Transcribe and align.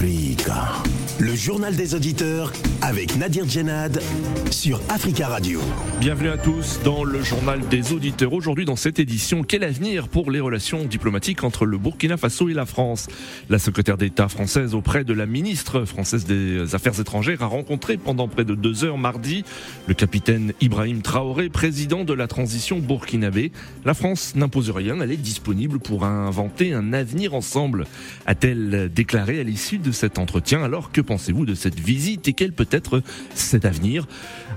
Africa. 0.00 0.27
Le 1.20 1.34
journal 1.34 1.74
des 1.74 1.96
auditeurs 1.96 2.52
avec 2.80 3.16
Nadir 3.16 3.48
Djenad 3.48 4.00
sur 4.52 4.80
Africa 4.88 5.26
Radio. 5.26 5.60
Bienvenue 5.98 6.28
à 6.28 6.38
tous 6.38 6.78
dans 6.84 7.02
le 7.02 7.24
journal 7.24 7.60
des 7.68 7.92
auditeurs. 7.92 8.32
Aujourd'hui 8.32 8.64
dans 8.64 8.76
cette 8.76 9.00
édition, 9.00 9.42
quel 9.42 9.64
avenir 9.64 10.06
pour 10.06 10.30
les 10.30 10.38
relations 10.38 10.84
diplomatiques 10.84 11.42
entre 11.42 11.66
le 11.66 11.76
Burkina 11.76 12.16
Faso 12.16 12.48
et 12.48 12.54
la 12.54 12.66
France? 12.66 13.08
La 13.50 13.58
secrétaire 13.58 13.96
d'État 13.96 14.28
française 14.28 14.76
auprès 14.76 15.02
de 15.02 15.12
la 15.12 15.26
ministre 15.26 15.84
française 15.86 16.24
des 16.24 16.76
Affaires 16.76 17.00
étrangères 17.00 17.42
a 17.42 17.46
rencontré 17.46 17.96
pendant 17.96 18.28
près 18.28 18.44
de 18.44 18.54
deux 18.54 18.84
heures 18.84 18.98
mardi 18.98 19.42
le 19.88 19.94
capitaine 19.94 20.52
Ibrahim 20.60 21.02
Traoré, 21.02 21.48
président 21.48 22.04
de 22.04 22.14
la 22.14 22.28
transition 22.28 22.78
burkinabé. 22.78 23.50
La 23.84 23.94
France 23.94 24.34
n'impose 24.36 24.70
rien, 24.70 25.00
elle 25.00 25.10
est 25.10 25.16
disponible 25.16 25.80
pour 25.80 26.04
inventer 26.04 26.72
un 26.72 26.92
avenir 26.92 27.34
ensemble, 27.34 27.86
a-t-elle 28.24 28.88
déclaré 28.94 29.40
à 29.40 29.42
l'issue 29.42 29.78
de 29.78 29.90
cet 29.90 30.20
entretien. 30.20 30.62
Alors 30.62 30.92
que 30.92 31.00
pensez-vous 31.08 31.46
de 31.46 31.54
cette 31.54 31.80
visite 31.80 32.28
et 32.28 32.34
quel 32.34 32.52
peut 32.52 32.68
être 32.70 33.02
cet 33.34 33.64
avenir? 33.64 34.06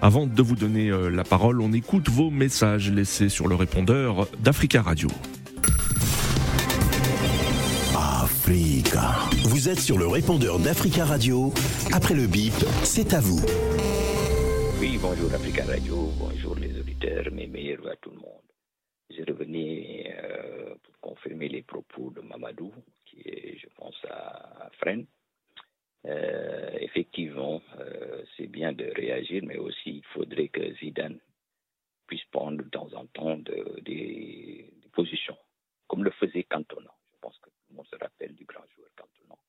Avant 0.01 0.27
de 0.27 0.41
vous 0.41 0.57
donner 0.57 0.89
euh, 0.89 1.09
la 1.09 1.23
parole, 1.23 1.61
on 1.61 1.71
écoute 1.71 2.09
vos 2.09 2.29
messages 2.29 2.91
laissés 2.91 3.29
sur 3.29 3.47
le 3.47 3.55
répondeur 3.55 4.27
d'Africa 4.39 4.81
Radio. 4.81 5.07
Africa. 7.95 9.13
Vous 9.45 9.69
êtes 9.69 9.79
sur 9.79 9.97
le 9.97 10.07
répondeur 10.07 10.59
d'Africa 10.59 11.05
Radio. 11.05 11.53
Après 11.93 12.15
le 12.15 12.27
bip, 12.27 12.53
c'est 12.83 13.13
à 13.13 13.21
vous. 13.21 13.39
Oui, 14.81 14.99
bonjour 15.01 15.33
Africa 15.33 15.63
Radio, 15.63 16.11
bonjour 16.19 16.55
les 16.57 16.77
auditeurs, 16.77 17.31
mes 17.31 17.47
meilleurs 17.47 17.87
à 17.87 17.95
tout 17.95 18.09
le 18.09 18.17
monde. 18.17 18.47
Je 19.09 19.23
revenais 19.31 20.13
euh, 20.21 20.75
pour 20.83 20.99
confirmer 20.99 21.47
les 21.47 21.61
propos 21.61 22.11
de 22.11 22.19
Mamadou, 22.19 22.73
qui 23.05 23.21
est, 23.21 23.57
je 23.57 23.67
pense, 23.77 23.95
à 24.09 24.69
Fresnes. 24.79 25.05
Euh, 26.07 26.71
effectivement, 26.79 27.61
euh, 27.79 28.23
c'est 28.35 28.47
bien 28.47 28.73
de 28.73 28.85
réagir, 28.95 29.43
mais 29.45 29.57
aussi 29.57 29.97
il 29.97 30.05
faudrait 30.05 30.47
que 30.47 30.73
Zidane 30.75 31.19
puisse 32.07 32.23
prendre 32.31 32.63
de 32.63 32.69
temps 32.69 32.91
en 32.93 33.05
temps 33.07 33.37
de- 33.37 33.79
des, 33.81 34.67
positions, 34.93 35.37
comme 35.87 36.03
le 36.03 36.11
faisait 36.11 36.43
Cantona. 36.43 36.91
Je 37.13 37.17
pense 37.21 37.37
que 37.39 37.49
tout 37.49 37.65
le 37.69 37.75
monde 37.77 37.87
se 37.87 37.95
rappelle 37.95 38.35
du 38.35 38.43
grand 38.43 38.65
joueur 38.75 38.89
Cantona, 38.97 39.39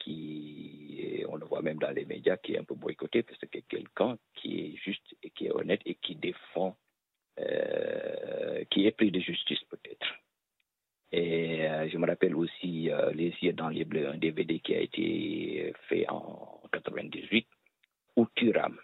qui, 0.00 1.24
on 1.28 1.36
le 1.36 1.46
voit 1.46 1.62
même 1.62 1.78
dans 1.78 1.90
les 1.92 2.04
médias, 2.04 2.36
qui 2.38 2.54
est 2.54 2.58
un 2.58 2.64
peu 2.64 2.74
boycotté 2.74 3.22
parce 3.22 3.38
que 3.38 3.58
quelqu'un 3.60 4.18
qui 4.34 4.60
est 4.60 4.76
juste 4.76 5.14
et 5.22 5.30
qui 5.30 5.46
est 5.46 5.52
honnête 5.52 5.82
et 5.86 5.94
qui 5.94 6.16
défend, 6.16 6.76
euh, 7.38 8.64
qui 8.70 8.86
est 8.86 8.90
pris 8.90 9.12
de 9.12 9.20
justice 9.20 9.62
peut-être. 9.70 10.06
Et 11.10 11.66
euh, 11.66 11.88
je 11.88 11.96
me 11.96 12.06
rappelle 12.06 12.34
aussi 12.34 12.90
euh, 12.90 13.10
Les 13.12 13.34
yeux 13.40 13.52
dans 13.54 13.68
les 13.70 13.84
bleus, 13.84 14.08
un 14.08 14.18
DVD 14.18 14.60
qui 14.60 14.74
a 14.74 14.80
été 14.80 15.72
fait 15.88 16.08
en 16.08 16.60
98, 16.72 17.46
où 18.16 18.26
Thuram, 18.34 18.78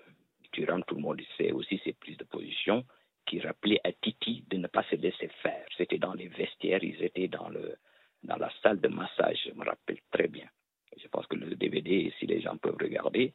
Thuram, 0.52 0.82
tout 0.84 0.94
le 0.94 1.02
monde 1.02 1.20
sait 1.36 1.52
aussi 1.52 1.80
ses 1.84 1.92
prises 1.92 2.16
de 2.16 2.24
position, 2.24 2.84
qui 3.26 3.40
rappelait 3.40 3.80
à 3.84 3.92
Titi 3.92 4.44
de 4.50 4.56
ne 4.56 4.66
pas 4.68 4.84
se 4.84 4.96
laisser 4.96 5.28
faire. 5.42 5.66
C'était 5.76 5.98
dans 5.98 6.14
les 6.14 6.28
vestiaires, 6.28 6.82
ils 6.82 7.02
étaient 7.02 7.28
dans, 7.28 7.48
le, 7.48 7.76
dans 8.22 8.36
la 8.36 8.50
salle 8.62 8.80
de 8.80 8.88
massage, 8.88 9.38
je 9.46 9.52
me 9.52 9.64
rappelle 9.64 9.98
très 10.10 10.28
bien. 10.28 10.48
Je 10.96 11.08
pense 11.08 11.26
que 11.26 11.36
le 11.36 11.56
DVD, 11.56 12.12
si 12.18 12.26
les 12.26 12.40
gens 12.40 12.56
peuvent 12.56 12.76
regarder, 12.80 13.34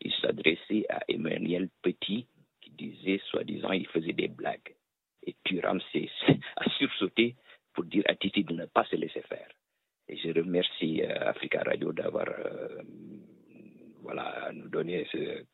il 0.00 0.12
s'adressait 0.14 0.84
à 0.88 1.00
Emmanuel 1.08 1.68
Petit, 1.82 2.26
qui 2.60 2.70
disait, 2.70 3.20
soi-disant, 3.30 3.72
il 3.72 3.86
faisait 3.88 4.12
des 4.12 4.28
blagues. 4.28 4.74
Et 5.26 5.34
Thuram 5.44 5.80
s'est- 5.92 6.10
a 6.56 6.70
sursauté 6.70 7.34
pour 7.78 7.84
dire 7.84 8.02
Titi 8.20 8.42
de 8.42 8.54
ne 8.54 8.66
pas 8.66 8.84
se 8.86 8.96
laisser 8.96 9.22
faire. 9.22 9.48
Et 10.08 10.16
je 10.16 10.30
remercie 10.30 11.00
euh, 11.00 11.30
Africa 11.30 11.62
Radio 11.64 11.92
d'avoir 11.92 12.26
euh, 12.28 12.82
voilà, 14.02 14.50
nous 14.52 14.68
donné 14.68 15.06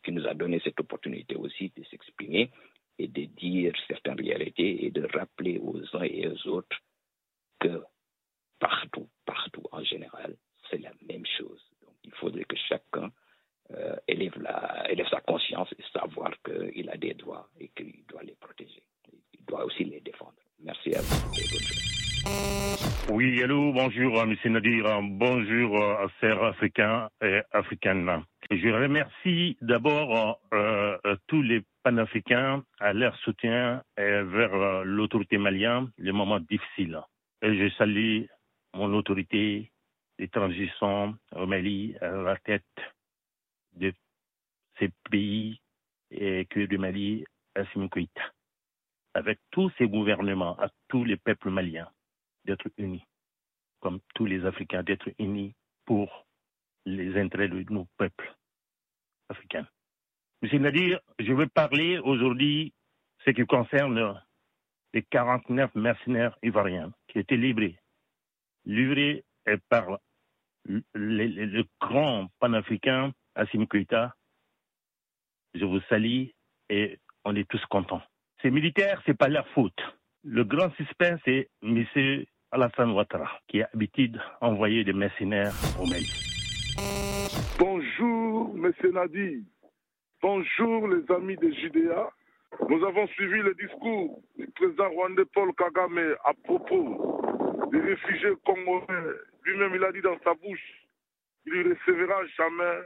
qui 0.03 0.11
nous 0.11 0.27
a 0.27 0.33
donné 0.33 0.59
cette 0.65 0.81
opportunité 0.81 1.37
aussi 1.37 1.71
de 1.77 1.85
s'exprimer 1.85 2.51
et 2.99 3.09
de 3.09 3.25
dire 3.25 3.75
certaines 3.87 4.19
réalités 4.19 4.87
et 4.87 4.91
de 4.91 5.07
rappeler 5.13 5.59
aux 5.59 5.83
uns 5.97 6.05
et 6.05 6.27
aux 6.29 6.49
autres 6.49 6.79
que 7.61 7.83
partout, 8.59 9.11
partout 9.27 9.65
en 9.71 9.85
général, 9.85 10.35
c'est 10.71 10.81
la 10.81 10.93
même 11.07 11.27
chose. 11.37 11.61
Donc 11.83 11.95
il 12.05 12.13
faudrait 12.13 12.45
que 12.45 12.57
chacun 12.57 13.13
euh, 13.73 13.97
élève, 14.09 14.41
la, 14.41 14.91
élève 14.91 15.09
sa 15.11 15.21
conscience 15.21 15.69
et 15.79 15.83
savoir 15.93 16.33
qu'il 16.43 16.89
a 16.89 16.97
des 16.97 17.13
droits 17.13 17.51
et 17.61 17.69
qu'il 17.69 18.03
doit 18.07 18.23
les 18.23 18.37
protéger. 18.37 18.83
Il 19.35 19.45
doit 19.45 19.67
aussi 19.67 19.85
les 19.85 20.01
défendre. 20.01 20.39
Merci 20.65 20.95
à 20.95 21.03
vous. 21.03 22.04
Oui, 23.11 23.39
hello, 23.39 23.73
bonjour, 23.73 24.19
euh, 24.21 24.27
Monsieur 24.27 24.51
Nadir, 24.51 25.01
bonjour 25.03 25.81
euh, 25.81 26.09
chers 26.21 26.43
Africains 26.43 27.09
et 27.23 27.43
Africaines. 27.53 28.25
Je 28.51 28.69
remercie 28.71 29.57
d'abord 29.61 30.41
euh, 30.53 30.99
euh, 31.05 31.17
tous 31.27 31.43
les 31.43 31.63
panafricains 31.83 32.65
à 32.81 32.93
leur 32.93 33.15
soutien 33.19 33.83
vers 33.97 34.85
l'autorité 34.85 35.39
malienne, 35.39 35.91
les 35.99 36.13
moments 36.13 36.41
difficiles. 36.41 36.99
Je 37.43 37.69
salue 37.77 38.23
mon 38.75 38.93
autorité 38.95 39.71
de 40.19 40.27
transition 40.27 41.15
au 41.37 41.47
Mali 41.47 41.95
à 42.01 42.09
la 42.11 42.37
tête 42.39 42.65
de 43.77 43.93
ces 44.79 44.91
pays 45.11 45.61
et 46.11 46.47
que 46.47 46.61
du 46.67 46.79
Mali, 46.79 47.25
Assimi 47.55 47.89
Goïta, 47.89 48.23
avec 49.13 49.39
tous 49.51 49.71
ces 49.79 49.87
gouvernements, 49.87 50.59
à 50.59 50.69
tous 50.89 51.05
les 51.05 51.17
peuples 51.17 51.51
maliens 51.51 51.89
d'être 52.45 52.69
unis, 52.79 53.05
comme 53.81 54.01
tous 54.15 54.27
les 54.27 54.45
Africains, 54.45 54.83
d'être 54.83 55.09
unis 55.19 55.55
pour 55.85 56.27
les 56.87 57.19
intérêts 57.21 57.49
de 57.49 57.65
nos 57.71 57.87
peuples 57.97 58.35
africains. 59.29 59.67
Nadir, 60.53 61.01
je 61.19 61.33
veux 61.33 61.49
parler 61.49 61.99
aujourd'hui 61.99 62.75
ce 63.25 63.31
qui 63.31 63.47
concerne 63.47 64.23
les 64.93 65.03
49 65.03 65.75
mercenaires 65.75 66.37
ivoiriens 66.43 66.93
qui 67.09 67.19
étaient 67.19 67.37
livrés, 67.37 67.79
livrés 68.65 69.25
par 69.69 69.99
le, 70.67 71.65
grand 71.81 72.29
panafricain 72.39 73.13
Assimi 73.35 73.67
Goïta. 73.67 74.15
Je 75.55 75.65
vous 75.65 75.81
salue 75.89 76.27
et 76.69 76.99
on 77.25 77.35
est 77.37 77.49
tous 77.49 77.65
contents. 77.67 78.03
Ces 78.43 78.51
militaires, 78.51 79.03
c'est 79.07 79.17
pas 79.17 79.29
leur 79.29 79.49
faute. 79.49 79.81
Le 80.23 80.45
grand 80.45 80.73
suspect, 80.75 81.17
c'est 81.25 81.49
M. 81.63 81.85
Alassane 82.55 82.93
Ouattara, 82.93 83.41
qui 83.49 83.63
a 83.63 83.69
l'habitude 83.73 84.21
d'envoyer 84.41 84.85
des 84.85 84.93
mercenaires 84.93 85.53
au 85.83 85.87
Mali. 85.87 86.09
Bonjour, 87.59 88.55
Monsieur 88.55 88.93
Nadi. 88.93 89.45
Bonjour, 90.23 90.87
les 90.87 91.03
amis 91.13 91.37
de 91.37 91.51
JDA. 91.51 92.09
Nous 92.69 92.85
avons 92.85 93.09
suivi 93.09 93.43
le 93.43 93.55
discours 93.55 94.23
du 94.39 94.47
président 94.53 94.89
rwandais 94.91 95.25
Paul 95.35 95.53
Kagame 95.55 96.15
à 96.25 96.33
propos 96.45 97.69
des 97.73 97.81
réfugiés 97.81 98.35
congolais. 98.47 99.17
Lui-même, 99.45 99.75
il 99.75 99.83
a 99.83 99.91
dit 99.91 100.01
dans 100.01 100.19
sa 100.23 100.35
bouche 100.35 100.87
qu'il 101.43 101.55
ne 101.55 101.75
recevra 101.75 102.25
jamais 102.39 102.83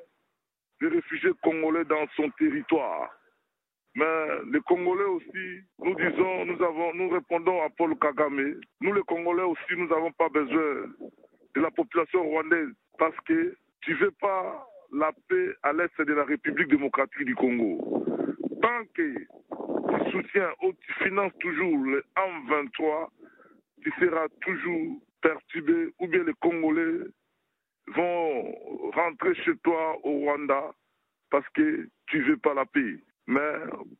des 0.81 0.89
réfugiés 0.89 1.33
congolais 1.43 1.85
dans 1.85 2.07
son 2.17 2.31
territoire. 2.39 3.11
Mais 3.99 4.29
les 4.53 4.61
Congolais 4.61 5.03
aussi, 5.03 5.65
nous 5.81 5.95
disons, 5.97 6.45
nous, 6.45 6.63
avons, 6.63 6.95
nous 6.95 7.09
répondons 7.09 7.61
à 7.63 7.69
Paul 7.69 7.99
Kagame. 7.99 8.61
Nous, 8.81 8.93
les 8.93 9.03
Congolais 9.03 9.43
aussi, 9.43 9.75
nous 9.77 9.89
n'avons 9.89 10.13
pas 10.13 10.29
besoin 10.29 10.87
de 11.57 11.61
la 11.61 11.73
population 11.73 12.23
rwandaise 12.23 12.71
parce 12.97 13.17
que 13.27 13.57
tu 13.81 13.95
veux 13.95 14.13
pas 14.13 14.65
la 14.93 15.11
paix 15.29 15.53
à 15.65 15.73
l'est 15.73 16.01
de 16.01 16.15
la 16.15 16.23
République 16.23 16.69
démocratique 16.69 17.25
du 17.25 17.35
Congo. 17.35 18.05
Tant 18.63 18.85
que 18.95 19.19
tu 19.19 20.11
soutiens 20.13 20.51
ou 20.63 20.73
tu 20.75 20.93
finances 21.03 21.37
toujours 21.41 21.77
le 21.79 22.05
M23, 22.17 23.09
tu 23.83 23.93
seras 23.99 24.29
toujours 24.43 25.01
perturbé 25.23 25.89
ou 25.99 26.07
bien 26.07 26.23
les 26.23 26.35
Congolais 26.35 27.01
vont 27.89 28.55
rentrer 28.93 29.35
chez 29.43 29.57
toi 29.65 29.99
au 30.05 30.21
Rwanda 30.21 30.71
parce 31.31 31.49
que 31.49 31.89
tu 32.07 32.23
veux 32.23 32.37
pas 32.37 32.55
la 32.55 32.65
paix. 32.65 33.01
Mais 33.29 33.41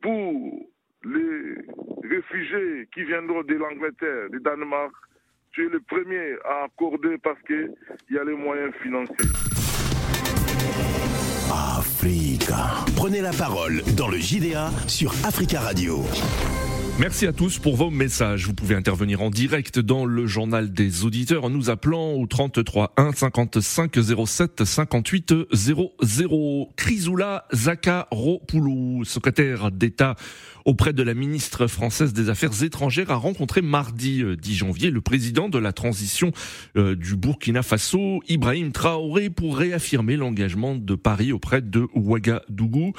pour 0.01 0.67
les 1.05 1.55
réfugiés 2.03 2.89
qui 2.91 3.03
viendront 3.03 3.43
de 3.43 3.53
l'Angleterre, 3.53 4.29
du 4.31 4.39
Danemark, 4.39 4.91
tu 5.51 5.67
es 5.67 5.69
le 5.69 5.79
premier 5.81 6.33
à 6.45 6.65
accorder 6.65 7.15
parce 7.23 7.39
qu'il 7.43 7.71
y 8.09 8.17
a 8.17 8.23
les 8.23 8.35
moyens 8.35 8.73
financiers. 8.81 9.15
Africa. 11.51 12.83
Prenez 12.95 13.21
la 13.21 13.31
parole 13.31 13.83
dans 13.95 14.07
le 14.07 14.17
JDA 14.17 14.71
sur 14.87 15.11
Africa 15.23 15.59
Radio. 15.59 15.99
Merci 16.99 17.27
à 17.27 17.31
tous 17.31 17.59
pour 17.59 17.77
vos 17.77 17.89
messages. 17.89 18.45
Vous 18.45 18.53
pouvez 18.53 18.75
intervenir 18.75 19.21
en 19.21 19.29
direct 19.29 19.79
dans 19.79 20.03
le 20.03 20.27
journal 20.27 20.73
des 20.73 21.05
auditeurs 21.05 21.45
en 21.45 21.49
nous 21.49 21.69
appelant 21.69 22.11
au 22.11 22.27
33 22.27 22.91
1 22.97 23.13
55 23.13 23.95
07 24.27 24.65
58 24.65 25.33
00. 25.49 26.73
Chrysoula 26.75 27.45
Zakharopoulou, 27.53 29.05
secrétaire 29.05 29.71
d'État 29.71 30.15
auprès 30.65 30.93
de 30.93 31.01
la 31.01 31.13
ministre 31.13 31.67
française 31.67 32.13
des 32.13 32.29
Affaires 32.29 32.63
étrangères, 32.63 33.11
a 33.11 33.15
rencontré 33.15 33.61
mardi 33.61 34.23
10 34.23 34.23
euh, 34.23 34.55
janvier 34.55 34.91
le 34.91 35.01
président 35.01 35.49
de 35.49 35.57
la 35.57 35.73
transition 35.73 36.31
euh, 36.77 36.95
du 36.95 37.15
Burkina 37.15 37.63
Faso, 37.63 38.21
Ibrahim 38.27 38.71
Traoré, 38.71 39.29
pour 39.29 39.57
réaffirmer 39.57 40.15
l'engagement 40.15 40.75
de 40.75 40.95
Paris 40.95 41.31
auprès 41.31 41.61
de 41.61 41.87
Ouagadougou. 41.95 42.93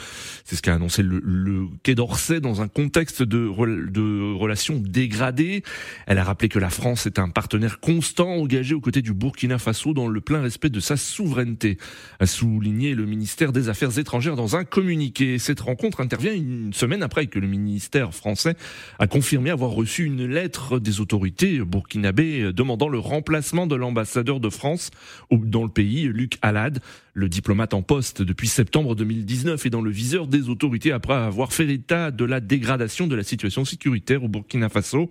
C'est 0.44 0.56
ce 0.56 0.62
qu'a 0.62 0.74
annoncé 0.74 1.02
le, 1.02 1.68
Quai 1.82 1.94
d'Orsay 1.94 2.40
dans 2.40 2.60
un 2.60 2.68
contexte 2.68 3.22
de, 3.22 3.46
de 3.90 4.32
relations 4.34 4.76
dégradées. 4.78 5.62
Elle 6.06 6.18
a 6.18 6.24
rappelé 6.24 6.48
que 6.48 6.58
la 6.58 6.70
France 6.70 7.06
est 7.06 7.18
un 7.18 7.28
partenaire 7.28 7.80
constant 7.80 8.28
engagé 8.28 8.74
aux 8.74 8.80
côtés 8.80 9.02
du 9.02 9.12
Burkina 9.12 9.58
Faso 9.58 9.92
dans 9.92 10.08
le 10.08 10.20
plein 10.20 10.40
respect 10.40 10.70
de 10.70 10.80
sa 10.80 10.96
souveraineté, 10.96 11.78
a 12.18 12.26
souligné 12.26 12.94
le 12.94 13.06
ministère 13.06 13.52
des 13.52 13.68
Affaires 13.68 13.98
étrangères 13.98 14.36
dans 14.36 14.56
un 14.56 14.64
communiqué. 14.64 15.38
Cette 15.38 15.60
rencontre 15.60 16.00
intervient 16.00 16.34
une 16.34 16.72
semaine 16.72 17.02
après 17.02 17.26
que 17.26 17.38
le 17.38 17.46
ministère 17.46 18.14
français 18.14 18.56
a 18.98 19.06
confirmé 19.06 19.50
avoir 19.50 19.70
reçu 19.70 20.04
une 20.04 20.26
lettre 20.26 20.78
des 20.78 21.00
autorités 21.00 21.60
burkinabées 21.60 22.52
demandant 22.52 22.88
le 22.88 22.98
remplacement 22.98 23.66
de 23.66 23.74
l'ambassadeur 23.74 24.40
de 24.40 24.48
France 24.48 24.90
dans 25.30 25.62
le 25.62 25.68
pays, 25.68 26.04
Luc 26.04 26.38
Alad. 26.42 26.80
Le 27.12 27.28
diplomate 27.28 27.74
en 27.74 27.82
poste 27.82 28.22
depuis 28.22 28.46
septembre 28.46 28.94
2019 28.94 29.66
est 29.66 29.70
dans 29.70 29.82
le 29.82 29.90
viseur 29.90 30.28
des 30.28 30.48
autorités 30.48 30.92
après 30.92 31.14
avoir 31.14 31.52
fait 31.52 31.68
état 31.68 32.10
de 32.10 32.24
la 32.24 32.40
dégradation 32.40 33.08
de 33.08 33.16
la 33.16 33.24
situation 33.24 33.64
au 33.88 34.28
Burkina 34.28 34.68
Faso, 34.68 35.10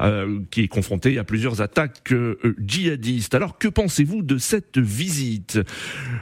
euh, 0.00 0.40
qui 0.50 0.62
est 0.62 0.68
confronté 0.68 1.18
à 1.18 1.24
plusieurs 1.24 1.60
attaques 1.60 2.12
euh, 2.12 2.36
djihadistes. 2.58 3.34
Alors 3.34 3.58
que 3.58 3.68
pensez-vous 3.68 4.22
de 4.22 4.38
cette 4.38 4.78
visite? 4.78 5.58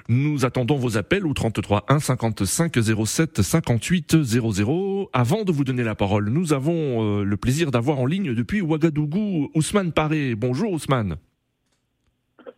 Nous 0.08 0.44
attendons 0.44 0.76
vos 0.76 0.96
appels 0.96 1.26
au 1.26 1.34
33 1.34 1.84
1 1.88 2.00
55 2.00 2.72
07 3.06 3.42
58 3.42 4.22
00. 4.22 5.10
Avant 5.12 5.44
de 5.44 5.52
vous 5.52 5.64
donner 5.64 5.84
la 5.84 5.94
parole, 5.94 6.28
nous 6.31 6.52
avons 6.52 7.20
euh, 7.20 7.25
le 7.25 7.36
plaisir 7.36 7.70
d'avoir 7.70 7.98
en 7.98 8.06
ligne 8.06 8.34
depuis 8.34 8.60
Ouagadougou 8.60 9.50
Ousmane 9.54 9.92
Paré. 9.92 10.34
Bonjour 10.34 10.72
Ousmane. 10.72 11.16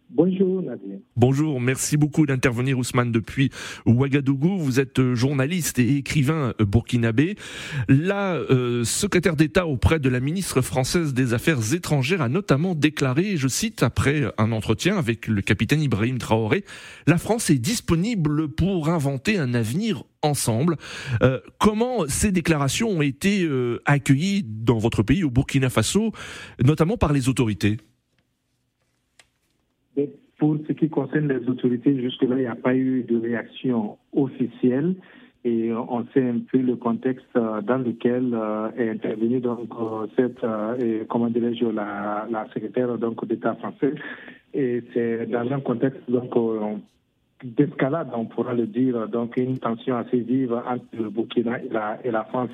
Bonjour 0.09 0.63
Nadia. 0.63 0.97
Bonjour, 1.17 1.61
merci 1.61 1.97
beaucoup 1.97 2.27
d'intervenir 2.27 2.79
Ousmane 2.79 3.11
depuis 3.11 3.51
Ouagadougou. 3.87 4.57
Vous 4.57 4.79
êtes 4.79 5.01
euh, 5.01 5.17
journaliste 5.17 5.81
et 5.81 5.97
écrivain 5.97 6.55
euh, 6.61 6.65
burkinabé. 6.65 7.35
La 7.89 8.35
euh, 8.35 8.85
secrétaire 8.85 9.35
d'État 9.35 9.67
auprès 9.67 9.99
de 9.99 10.09
la 10.09 10.21
ministre 10.21 10.61
française 10.61 11.13
des 11.13 11.35
Affaires 11.35 11.75
étrangères 11.75 12.23
a 12.23 12.29
notamment 12.29 12.77
déclaré, 12.77 13.37
je 13.37 13.49
cite, 13.49 13.83
après 13.83 14.33
un 14.39 14.53
entretien 14.53 14.97
avec 14.97 15.27
le 15.27 15.43
capitaine 15.43 15.83
Ibrahim 15.83 16.19
Traoré, 16.19 16.65
la 17.09 17.19
France 17.19 17.51
est 17.51 17.59
disponible 17.59 18.49
pour 18.49 18.89
inventer 18.89 19.39
un 19.39 19.55
avenir 19.55 20.05
ensemble. 20.23 20.77
comment 21.59 22.09
ces 22.09 22.33
déclarations 22.33 22.89
ont 22.91 23.03
été 23.03 23.49
accueillies 23.85 24.45
dans 24.45 24.79
votre 24.79 25.03
pays, 25.03 25.23
au 25.23 25.31
Burkina 25.31 25.71
Faso, 25.71 26.13
notamment 26.65 26.97
par 26.97 27.13
les 27.13 27.29
autorités? 27.29 27.79
Pour 30.39 30.57
ce 30.67 30.73
qui 30.73 30.89
concerne 30.89 31.29
les 31.29 31.49
autorités, 31.49 31.99
jusque-là, 32.01 32.37
il 32.37 32.41
n'y 32.41 32.47
a 32.47 32.55
pas 32.55 32.75
eu 32.75 33.03
de 33.05 33.19
réaction 33.19 33.97
officielle. 34.13 34.95
Et 35.45 35.73
on 35.73 36.05
sait 36.13 36.29
un 36.29 36.41
peu 36.51 36.59
le 36.59 36.75
contexte 36.75 37.25
euh, 37.37 37.61
dans 37.61 37.79
lequel 37.79 38.35
euh, 38.35 38.69
est 38.77 38.91
intervenue 38.91 39.39
donc 39.39 39.69
euh, 39.81 40.07
cette 40.17 40.45
comment 41.09 41.31
la, 41.73 42.47
secrétaire 42.53 42.99
d'État 42.99 43.55
français. 43.55 43.95
Et 44.55 44.83
c'est 44.93 45.27
dans 45.27 45.49
un 45.53 45.61
contexte 45.61 46.01
donc 46.09 46.33
d'escalade 47.45 48.09
on 48.15 48.25
pourra 48.25 48.55
le 48.55 48.67
dire 48.67 49.07
donc 49.09 49.37
une 49.37 49.59
tension 49.59 49.97
assez 49.97 50.19
vive 50.19 50.53
entre 50.53 50.85
le 50.99 51.11
Burkina 51.11 51.61
et 52.03 52.11
la 52.11 52.25
France 52.25 52.51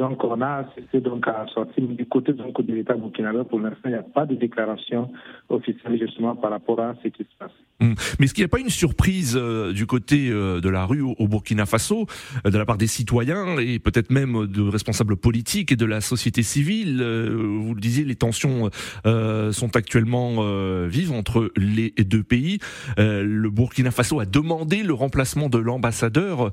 donc, 0.00 0.24
on 0.24 0.40
a 0.40 0.64
assisté 0.64 0.98
donc 1.00 1.28
à 1.28 1.44
sortir 1.52 1.86
du 1.86 2.06
côté 2.06 2.32
donc, 2.32 2.58
de 2.58 2.72
l'État 2.72 2.94
burkinabé. 2.94 3.44
Pour 3.44 3.60
l'instant, 3.60 3.82
il 3.84 3.90
n'y 3.90 3.96
a 3.96 4.02
pas 4.02 4.24
de 4.24 4.34
déclaration 4.34 5.12
officielle 5.50 5.98
justement 5.98 6.34
par 6.36 6.52
rapport 6.52 6.80
à 6.80 6.94
ce 7.02 7.08
qui 7.08 7.22
se 7.22 7.36
passe. 7.38 7.52
Hum. 7.80 7.94
Mais 8.18 8.26
est-ce 8.26 8.34
qu'il 8.34 8.42
n'y 8.42 8.46
a 8.46 8.48
pas 8.48 8.60
une 8.60 8.70
surprise 8.70 9.38
euh, 9.40 9.72
du 9.72 9.86
côté 9.86 10.28
euh, 10.30 10.60
de 10.60 10.68
la 10.68 10.84
rue 10.84 11.00
au, 11.00 11.28
Burkina 11.28 11.66
Faso, 11.66 12.06
euh, 12.46 12.50
de 12.50 12.58
la 12.58 12.64
part 12.66 12.76
des 12.76 12.86
citoyens 12.86 13.58
et 13.58 13.78
peut-être 13.78 14.10
même 14.10 14.46
de 14.46 14.62
responsables 14.62 15.16
politiques 15.16 15.72
et 15.72 15.76
de 15.76 15.86
la 15.86 16.00
société 16.00 16.42
civile 16.42 17.02
Vous 17.02 17.74
le 17.74 17.80
disiez, 17.80 18.04
les 18.04 18.14
tensions 18.14 18.70
sont 19.04 19.76
actuellement 19.76 20.42
vives 20.86 21.12
entre 21.12 21.52
les 21.56 21.90
deux 21.90 22.22
pays. 22.22 22.58
le 22.96 23.48
Burkina 23.48 23.90
Faso 23.90 24.20
a 24.20 24.24
demandé 24.24 24.82
le 24.82 24.94
remplacement 24.94 25.48
de 25.48 25.58
l'ambassadeur 25.58 26.52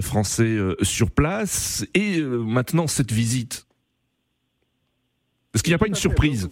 français 0.00 0.56
sur 0.82 1.10
place 1.10 1.86
et 1.94 2.20
maintenant 2.22 2.83
cette 2.86 3.12
visite. 3.12 3.66
Est-ce 5.54 5.62
qu'il 5.62 5.70
n'y 5.70 5.76
a 5.76 5.78
pas 5.78 5.86
une 5.86 5.94
surprise 5.94 6.50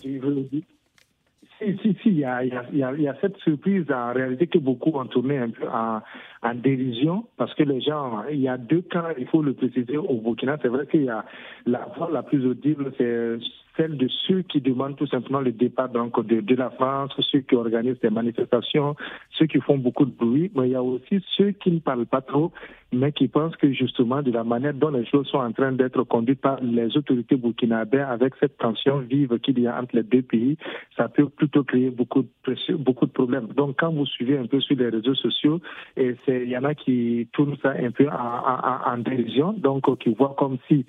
si, 1.62 1.78
si, 1.80 1.96
si, 2.02 2.08
il 2.08 2.18
y 2.18 2.24
a, 2.24 2.42
il 2.44 2.52
y, 2.52 2.82
a, 2.82 2.92
il 2.92 3.02
y 3.02 3.08
a 3.08 3.16
cette 3.20 3.36
surprise 3.38 3.84
en 3.90 4.12
réalité 4.12 4.48
que 4.48 4.58
beaucoup 4.58 4.90
ont 4.90 5.06
tourné 5.06 5.38
un 5.38 5.50
peu 5.50 5.68
en, 5.68 6.00
en 6.42 6.54
dérision 6.54 7.26
parce 7.36 7.54
que 7.54 7.62
les 7.62 7.80
gens, 7.80 8.24
il 8.30 8.40
y 8.40 8.48
a 8.48 8.58
deux 8.58 8.82
cas, 8.82 9.12
il 9.18 9.26
faut 9.28 9.42
le 9.42 9.54
préciser 9.54 9.96
au 9.96 10.20
Burkina. 10.20 10.58
C'est 10.60 10.68
vrai 10.68 10.86
qu'il 10.86 11.04
y 11.04 11.08
a 11.08 11.24
la 11.66 11.86
voix 11.96 12.10
la 12.10 12.22
plus 12.22 12.44
audible, 12.46 12.92
c'est 12.98 13.38
celle 13.76 13.96
de 13.96 14.08
ceux 14.26 14.42
qui 14.42 14.60
demandent 14.60 14.96
tout 14.96 15.06
simplement 15.06 15.40
le 15.40 15.52
départ 15.52 15.88
donc 15.88 16.24
de, 16.26 16.40
de, 16.40 16.54
la 16.54 16.70
France, 16.70 17.12
ceux 17.30 17.40
qui 17.40 17.54
organisent 17.54 18.00
des 18.00 18.10
manifestations, 18.10 18.96
ceux 19.30 19.46
qui 19.46 19.60
font 19.60 19.78
beaucoup 19.78 20.04
de 20.04 20.10
bruit, 20.10 20.50
mais 20.54 20.68
il 20.68 20.72
y 20.72 20.74
a 20.74 20.82
aussi 20.82 21.24
ceux 21.36 21.52
qui 21.52 21.70
ne 21.70 21.78
parlent 21.78 22.06
pas 22.06 22.20
trop, 22.20 22.52
mais 22.92 23.12
qui 23.12 23.28
pensent 23.28 23.56
que 23.56 23.72
justement 23.72 24.22
de 24.22 24.30
la 24.30 24.44
manière 24.44 24.74
dont 24.74 24.90
les 24.90 25.06
choses 25.06 25.26
sont 25.28 25.38
en 25.38 25.52
train 25.52 25.72
d'être 25.72 26.02
conduites 26.04 26.40
par 26.40 26.60
les 26.62 26.96
autorités 26.96 27.36
burkinabées 27.36 28.00
avec 28.00 28.34
cette 28.40 28.58
tension 28.58 28.98
vive 28.98 29.38
qu'il 29.40 29.58
y 29.58 29.66
a 29.66 29.80
entre 29.80 29.96
les 29.96 30.02
deux 30.02 30.22
pays, 30.22 30.56
ça 30.96 31.08
peut 31.08 31.28
plutôt 31.28 31.64
créer 31.64 31.90
beaucoup 31.90 32.22
de, 32.22 32.74
beaucoup 32.76 33.06
de 33.06 33.12
problèmes. 33.12 33.48
Donc 33.56 33.76
quand 33.78 33.92
vous 33.92 34.06
suivez 34.06 34.38
un 34.38 34.46
peu 34.46 34.60
sur 34.60 34.76
les 34.76 34.88
réseaux 34.88 35.14
sociaux, 35.14 35.60
et 35.96 36.14
il 36.28 36.48
y 36.48 36.56
en 36.56 36.64
a 36.64 36.74
qui 36.74 37.28
tournent 37.32 37.56
ça 37.62 37.70
un 37.70 37.90
peu 37.90 38.08
en, 38.08 38.12
en, 38.12 38.92
en 38.94 38.98
dérision, 38.98 39.52
donc 39.52 39.98
qui 39.98 40.10
voient 40.10 40.34
comme 40.38 40.58
si 40.68 40.84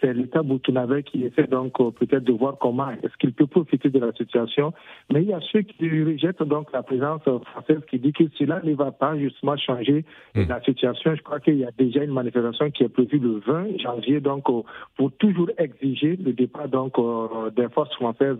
c'est 0.00 0.12
l'État 0.12 0.42
burkinabé 0.42 1.02
qui 1.04 1.24
essaie 1.24 1.46
donc 1.46 1.76
peut-être 1.94 2.24
de 2.24 2.32
voir 2.32 2.56
comment 2.58 2.90
est-ce 2.90 3.16
qu'il 3.18 3.32
peut 3.32 3.46
profiter 3.46 3.90
de 3.90 3.98
la 3.98 4.12
situation. 4.12 4.72
Mais 5.12 5.22
il 5.22 5.28
y 5.28 5.32
a 5.32 5.40
ceux 5.52 5.62
qui 5.62 5.88
rejettent 5.88 6.42
donc 6.42 6.72
la 6.72 6.82
présence 6.82 7.22
française 7.22 7.80
qui 7.88 7.98
dit 7.98 8.12
que 8.12 8.24
cela 8.38 8.60
ne 8.64 8.74
va 8.74 8.90
pas 8.90 9.16
justement 9.16 9.56
changer 9.56 10.04
hmm. 10.34 10.44
la 10.48 10.60
situation. 10.62 11.14
Je 11.14 11.22
crois 11.22 11.37
qu'il 11.40 11.58
y 11.58 11.64
a 11.64 11.70
déjà 11.76 12.04
une 12.04 12.12
manifestation 12.12 12.70
qui 12.70 12.84
est 12.84 12.88
prévue 12.88 13.18
le 13.18 13.40
20 13.46 13.78
janvier, 13.78 14.20
donc 14.20 14.44
pour 14.96 15.12
toujours 15.18 15.50
exiger 15.58 16.16
le 16.16 16.32
départ 16.32 16.68
donc 16.68 16.98
euh, 16.98 17.50
des 17.50 17.68
forces 17.68 17.94
françaises, 17.94 18.38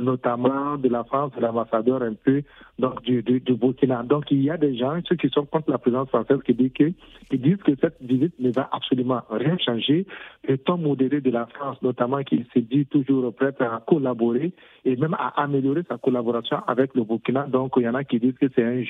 notamment 0.00 0.76
de 0.76 0.88
la 0.88 1.04
France, 1.04 1.32
de 1.36 1.40
l'ambassadeur 1.40 2.02
un 2.02 2.14
peu, 2.14 2.42
donc 2.78 3.02
du, 3.02 3.22
du, 3.22 3.40
Burkina. 3.54 4.02
Donc 4.02 4.30
il 4.30 4.42
y 4.42 4.50
a 4.50 4.56
des 4.56 4.76
gens, 4.76 4.98
ceux 5.08 5.16
qui 5.16 5.28
sont 5.28 5.46
contre 5.46 5.70
la 5.70 5.78
présence 5.78 6.08
française, 6.08 6.38
qui 6.44 6.54
disent 6.54 6.72
que, 6.72 6.92
qui 7.30 7.38
disent 7.38 7.62
que 7.62 7.72
cette 7.80 7.96
visite 8.00 8.34
ne 8.38 8.50
va 8.50 8.68
absolument 8.72 9.22
rien 9.30 9.56
changer. 9.58 10.06
Le 10.48 10.58
temps 10.58 10.78
modéré 10.78 11.20
de 11.20 11.30
la 11.30 11.46
France, 11.46 11.80
notamment, 11.82 12.22
qui 12.22 12.44
se 12.54 12.58
dit 12.58 12.86
toujours 12.86 13.34
prête 13.34 13.60
à 13.60 13.82
collaborer 13.86 14.52
et 14.84 14.96
même 14.96 15.14
à 15.14 15.42
améliorer 15.42 15.82
sa 15.88 15.98
collaboration 15.98 16.58
avec 16.66 16.94
le 16.94 17.04
Burkina. 17.04 17.46
Donc, 17.46 17.74
il 17.76 17.82
y 17.82 17.88
en 17.88 17.94
a 17.94 18.04
qui 18.04 18.18
disent 18.18 18.38
que 18.40 18.46
c'est 18.54 18.64
un 18.64 18.82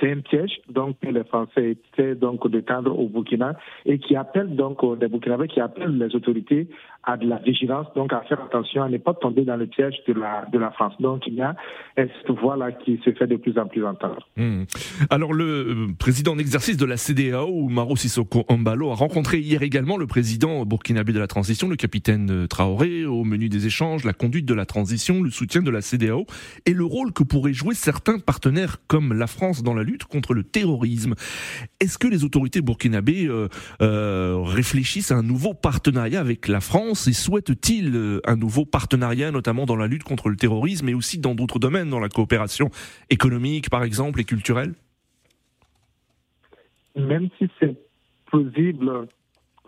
c'est, 0.00 0.10
un 0.10 0.20
piège, 0.20 0.60
donc, 0.68 0.96
les 1.02 1.24
Français 1.24 1.76
essaient 2.08 2.18
donc 2.18 2.48
de 2.48 2.60
tendre 2.60 2.98
au 2.98 3.08
Burkina 3.08 3.56
et 3.86 3.98
qui 3.98 4.16
appellent 4.16 4.54
donc 4.56 4.78
les 5.00 5.08
Burkinabés, 5.08 5.48
qui 5.48 5.60
appellent 5.60 5.98
les 5.98 6.14
autorités 6.14 6.68
à 7.04 7.16
de 7.16 7.26
la 7.26 7.36
vigilance, 7.36 7.86
donc 7.94 8.12
à 8.12 8.20
faire 8.22 8.40
attention 8.42 8.82
à 8.82 8.88
ne 8.88 8.98
pas 8.98 9.14
tomber 9.14 9.44
dans 9.44 9.56
le 9.56 9.66
piège 9.66 9.94
de 10.06 10.12
la, 10.12 10.46
de 10.52 10.58
la 10.58 10.70
France. 10.72 10.94
Donc, 11.00 11.22
il 11.26 11.34
y 11.34 11.42
a 11.42 11.54
cette 11.96 12.30
voie-là 12.30 12.72
qui 12.72 13.00
se 13.04 13.12
fait 13.12 13.26
de 13.26 13.36
plus 13.36 13.58
en 13.58 13.66
plus 13.66 13.84
entendre. 13.86 14.28
Hmm. 14.36 14.64
Alors, 15.08 15.32
le 15.32 15.44
euh, 15.44 15.86
président 15.98 16.32
en 16.32 16.38
exercice 16.38 16.76
de 16.76 16.84
la 16.84 16.96
CDAO, 16.96 17.68
Maro 17.68 17.96
Sissoko 17.96 18.44
Mbalo, 18.54 18.90
a 18.90 18.94
rencontré 18.94 19.38
hier 19.38 19.62
également 19.62 19.96
le 19.96 20.06
président 20.06 20.64
burkinabé 20.66 21.12
de 21.12 21.18
la 21.18 21.26
transition, 21.26 21.68
le 21.68 21.76
capitaine 21.76 22.46
Traoré 22.48 23.04
au 23.04 23.24
menu 23.24 23.48
des 23.48 23.66
échanges, 23.66 24.04
la 24.04 24.12
conduite 24.12 24.46
de 24.46 24.54
la 24.54 24.66
transition, 24.66 25.22
le 25.22 25.30
soutien 25.30 25.62
de 25.62 25.70
la 25.70 25.80
CDAO 25.80 26.26
et 26.66 26.74
le 26.74 26.84
rôle 26.84 27.12
que 27.12 27.22
pourraient 27.22 27.54
jouer 27.54 27.74
certains 27.74 28.18
partenaires 28.18 28.76
comme 28.86 29.12
la 29.12 29.26
France 29.26 29.62
dans 29.62 29.74
la 29.74 29.82
lutte 29.82 30.04
contre 30.04 30.34
le 30.34 30.42
terrorisme. 30.42 31.14
Est-ce 31.80 31.97
que 31.98 32.08
les 32.08 32.24
autorités 32.24 32.60
burkinabées 32.60 33.26
euh, 33.26 33.48
euh, 33.82 34.38
réfléchissent 34.42 35.10
à 35.10 35.16
un 35.16 35.22
nouveau 35.22 35.54
partenariat 35.54 36.20
avec 36.20 36.48
la 36.48 36.60
France 36.60 37.06
et 37.06 37.12
souhaitent-ils 37.12 37.94
euh, 37.94 38.20
un 38.24 38.36
nouveau 38.36 38.64
partenariat, 38.64 39.30
notamment 39.30 39.66
dans 39.66 39.76
la 39.76 39.86
lutte 39.86 40.04
contre 40.04 40.28
le 40.28 40.36
terrorisme, 40.36 40.88
et 40.88 40.94
aussi 40.94 41.18
dans 41.18 41.34
d'autres 41.34 41.58
domaines, 41.58 41.90
dans 41.90 42.00
la 42.00 42.08
coopération 42.08 42.70
économique 43.10 43.70
par 43.70 43.82
exemple 43.82 44.20
et 44.20 44.24
culturelle? 44.24 44.74
Même 46.96 47.28
si 47.38 47.48
c'est 47.60 47.76
possible 48.30 49.08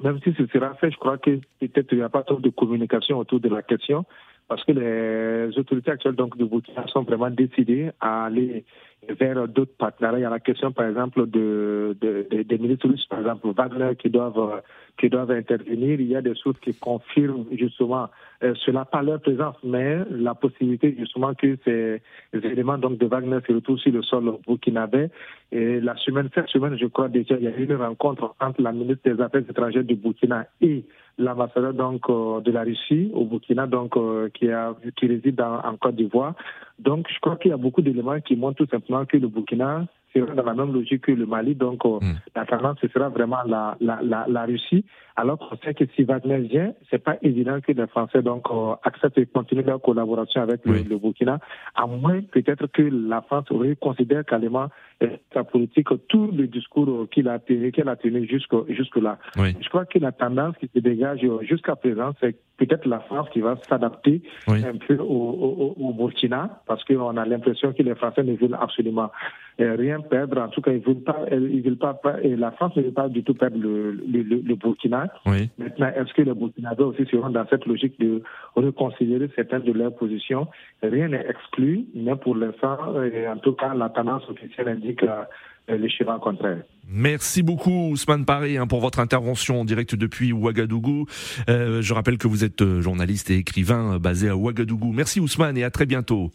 même 0.03 0.19
si 0.25 0.33
ce 0.33 0.47
sera 0.47 0.75
fait, 0.75 0.91
je 0.91 0.97
crois 0.97 1.19
que 1.19 1.41
peut-être 1.61 1.93
il 1.93 1.99
n'y 1.99 2.05
a 2.05 2.09
pas 2.09 2.23
trop 2.23 2.41
de 2.41 2.49
communication 2.49 3.19
autour 3.19 3.41
de 3.41 3.49
la 3.49 3.63
question, 3.63 4.05
parce 4.49 4.65
que 4.65 4.73
les 4.73 5.59
autorités 5.59 5.91
actuelles 5.91 6.15
donc, 6.15 6.37
de 6.37 6.45
Burkina 6.45 6.87
sont 6.89 7.03
vraiment 7.03 7.31
décidées 7.31 7.91
à 8.01 8.25
aller 8.25 8.65
vers 9.09 9.49
d'autres 9.49 9.77
partenaires. 9.77 10.19
Il 10.19 10.23
y 10.23 10.25
a 10.25 10.31
la 10.31 10.41
question, 10.41 10.73
par 10.73 10.87
exemple, 10.87 11.27
de, 11.27 11.97
de, 12.01 12.27
des 12.43 12.59
ministres 12.59 12.89
russes, 12.89 13.07
par 13.07 13.21
exemple, 13.21 13.49
Wagner, 13.57 13.97
qui 13.97 14.11
doivent, 14.11 14.63
qui 14.99 15.09
doivent 15.09 15.31
intervenir. 15.31 16.01
Il 16.01 16.09
y 16.09 16.17
a 16.17 16.23
des 16.23 16.35
sources 16.35 16.61
qui 16.61 16.75
confirment 16.75 17.47
justement 17.53 18.09
euh, 18.43 18.55
cela 18.65 18.85
pas 18.85 19.03
leur 19.03 19.21
présence, 19.21 19.57
mais 19.65 19.99
la 20.11 20.35
possibilité 20.35 20.95
justement 20.99 21.35
que 21.35 21.57
ces 21.65 22.01
éléments 22.33 22.79
donc 22.79 22.99
de 22.99 23.07
Wagner 23.07 23.39
se 23.47 23.53
retrouvent 23.53 23.79
sur 23.79 23.93
le 23.93 24.03
sol 24.03 24.33
burkinabé. 24.47 25.09
Et 25.53 25.81
la 25.81 25.97
semaine, 25.97 26.29
cette 26.35 26.49
semaine, 26.49 26.77
je 26.79 26.87
crois 26.87 27.09
déjà, 27.09 27.37
il 27.37 27.45
y 27.45 27.49
a 27.49 27.57
eu 27.57 27.65
une 27.65 27.77
rencontre 27.77 28.35
entre 28.41 28.63
la 28.63 28.73
ministre 28.73 29.11
des 29.11 29.21
Affaires 29.21 29.43
étrangères 29.49 29.85
du 29.85 29.95
Burkina 29.95 30.47
et 30.61 30.85
l'ambassadeur 31.19 31.75
donc 31.75 32.09
euh, 32.09 32.41
de 32.41 32.51
la 32.51 32.63
Russie 32.63 33.11
au 33.15 33.25
Burkina, 33.25 33.67
donc 33.67 33.97
euh, 33.97 34.29
qui 34.33 34.51
a 34.51 34.75
qui 34.97 35.07
réside 35.07 35.41
en 35.41 35.77
Côte 35.77 35.97
d'Ivoire. 35.97 36.35
Donc, 36.81 37.07
je 37.13 37.19
crois 37.21 37.37
qu'il 37.37 37.51
y 37.51 37.55
a 37.55 37.59
beaucoup 37.59 37.83
d'éléments 37.83 38.21
qui 38.21 38.37
montrent 38.37 38.65
tout 38.65 38.71
simplement 38.71 39.05
que 39.05 39.19
le 39.19 39.29
Burkina 39.29 39.87
sera 40.15 40.35
dans 40.35 40.45
la 40.45 40.55
même 40.55 40.73
logique 40.73 41.03
que 41.03 41.13
le 41.13 41.27
Mali. 41.27 41.55
Donc, 41.55 41.85
euh, 41.85 41.99
hmm. 42.01 42.17
la 42.35 42.47
tendance, 42.47 42.79
ce 42.81 42.89
sera 42.89 43.09
vraiment 43.09 43.43
la, 43.47 43.77
la, 43.81 44.01
la, 44.03 44.27
la 44.29 44.45
Russie. 44.45 44.85
Alors 45.17 45.39
qu'on 45.39 45.57
sait 45.59 45.75
que 45.75 45.85
si 45.95 46.05
Wagner 46.05 46.39
vient, 46.39 46.73
c'est 46.89 47.03
pas 47.03 47.17
évident 47.21 47.61
que 47.61 47.73
les 47.73 47.87
Français 47.89 48.23
donc 48.23 48.47
euh, 48.51 48.75
acceptent 48.85 49.19
de 49.19 49.25
continuer 49.25 49.63
leur 49.63 49.83
collaboration 49.83 50.41
avec 50.41 50.65
le, 50.65 50.97
Burkina, 50.97 51.39
à 51.75 51.87
moins 51.87 52.21
peut-être 52.23 52.69
que 52.69 52.83
la 52.83 53.21
France 53.23 53.45
reconsidère 53.51 54.25
carrément 54.25 54.69
euh, 55.03 55.09
sa 55.35 55.45
politique, 55.45 55.89
tout 56.09 56.31
le 56.33 56.47
discours 56.47 57.07
qu'il 57.11 57.29
a 57.29 57.39
tenu, 57.39 57.71
qu'elle 57.71 57.89
a 57.89 57.97
tenu 57.97 58.27
jusque 58.27 58.55
jusque 58.69 58.97
là. 58.97 59.19
Je 59.37 59.69
crois 59.69 59.85
que 59.85 59.99
la 59.99 60.13
tendance 60.13 60.57
qui 60.59 60.71
se 60.75 60.79
dégage 60.79 61.21
jusqu'à 61.43 61.77
présent, 61.77 62.13
c'est 62.21 62.37
peut-être 62.57 62.87
la 62.87 63.01
France 63.01 63.29
qui 63.31 63.41
va 63.41 63.57
s'adapter 63.69 64.23
un 64.47 64.77
peu 64.87 64.97
au, 64.97 65.05
au, 65.05 65.75
au 65.79 65.93
Burkina, 65.93 66.63
parce 66.67 66.83
qu'on 66.85 67.17
a 67.17 67.25
l'impression 67.27 67.73
que 67.73 67.83
les 67.83 67.95
Français 67.95 68.23
ne 68.23 68.37
veulent 68.37 68.59
absolument 68.59 69.11
rien 69.59 70.01
perdre. 70.01 70.41
En 70.41 70.49
tout 70.49 70.61
cas, 70.61 70.73
ils 70.73 70.81
veulent 70.81 71.03
pas, 71.03 71.25
ils 71.31 71.63
veulent 71.63 71.77
pas, 71.77 71.99
et 72.23 72.37
la 72.37 72.51
France 72.53 72.77
ne 72.77 72.83
veut 72.83 72.93
pas 72.93 73.09
du 73.09 73.23
tout 73.23 73.35
perdre 73.35 73.59
le, 73.59 73.93
le, 73.93 74.23
le 74.23 74.55
Burkina. 74.55 75.09
Maintenant, 75.27 75.89
est-ce 75.97 76.13
que 76.15 76.23
les 76.23 76.35
Burkinabés 76.35 76.85
aussi 76.85 77.05
seront 77.11 77.31
dans 77.31 77.47
cette 77.49 77.67
logique 77.67 77.99
de 78.01 78.23
reconsidérer 78.57 79.31
certaines 79.35 79.63
de 79.63 79.73
leurs 79.73 79.95
positions? 79.95 80.47
Rien 80.83 81.09
n'est 81.09 81.27
exclu, 81.29 81.87
mais 81.95 82.17
pour 82.17 82.37
l'instant, 82.37 82.79
en 82.95 83.37
tout 83.39 83.53
cas, 83.53 83.75
la 83.75 83.89
tendance 83.89 84.29
officielle 84.29 84.69
indique 84.69 85.03
euh, 85.03 85.77
le 85.77 85.89
schéma 85.89 86.19
contraire. 86.21 86.63
Merci 86.89 87.43
beaucoup 87.43 87.91
Ousmane 87.91 88.25
Paré 88.25 88.57
hein, 88.57 88.67
pour 88.67 88.81
votre 88.81 88.99
intervention 88.99 89.61
en 89.61 89.65
direct 89.65 89.95
depuis 89.95 90.33
Ouagadougou. 90.33 91.07
Euh, 91.49 91.83
je 91.83 91.95
rappelle 91.95 92.19
que 92.19 92.27
vous 92.27 92.45
êtes 92.45 92.63
euh, 92.63 92.81
journaliste 92.81 93.31
et 93.31 93.37
écrivain 93.37 93.99
basé 93.99 94.29
à 94.29 94.37
Ouagadougou. 94.37 94.93
Merci 94.93 95.21
Ousmane 95.21 95.57
et 95.57 95.65
à 95.65 95.71
très 95.71 95.87
bientôt. 95.87 96.31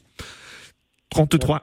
33. 1.09 1.61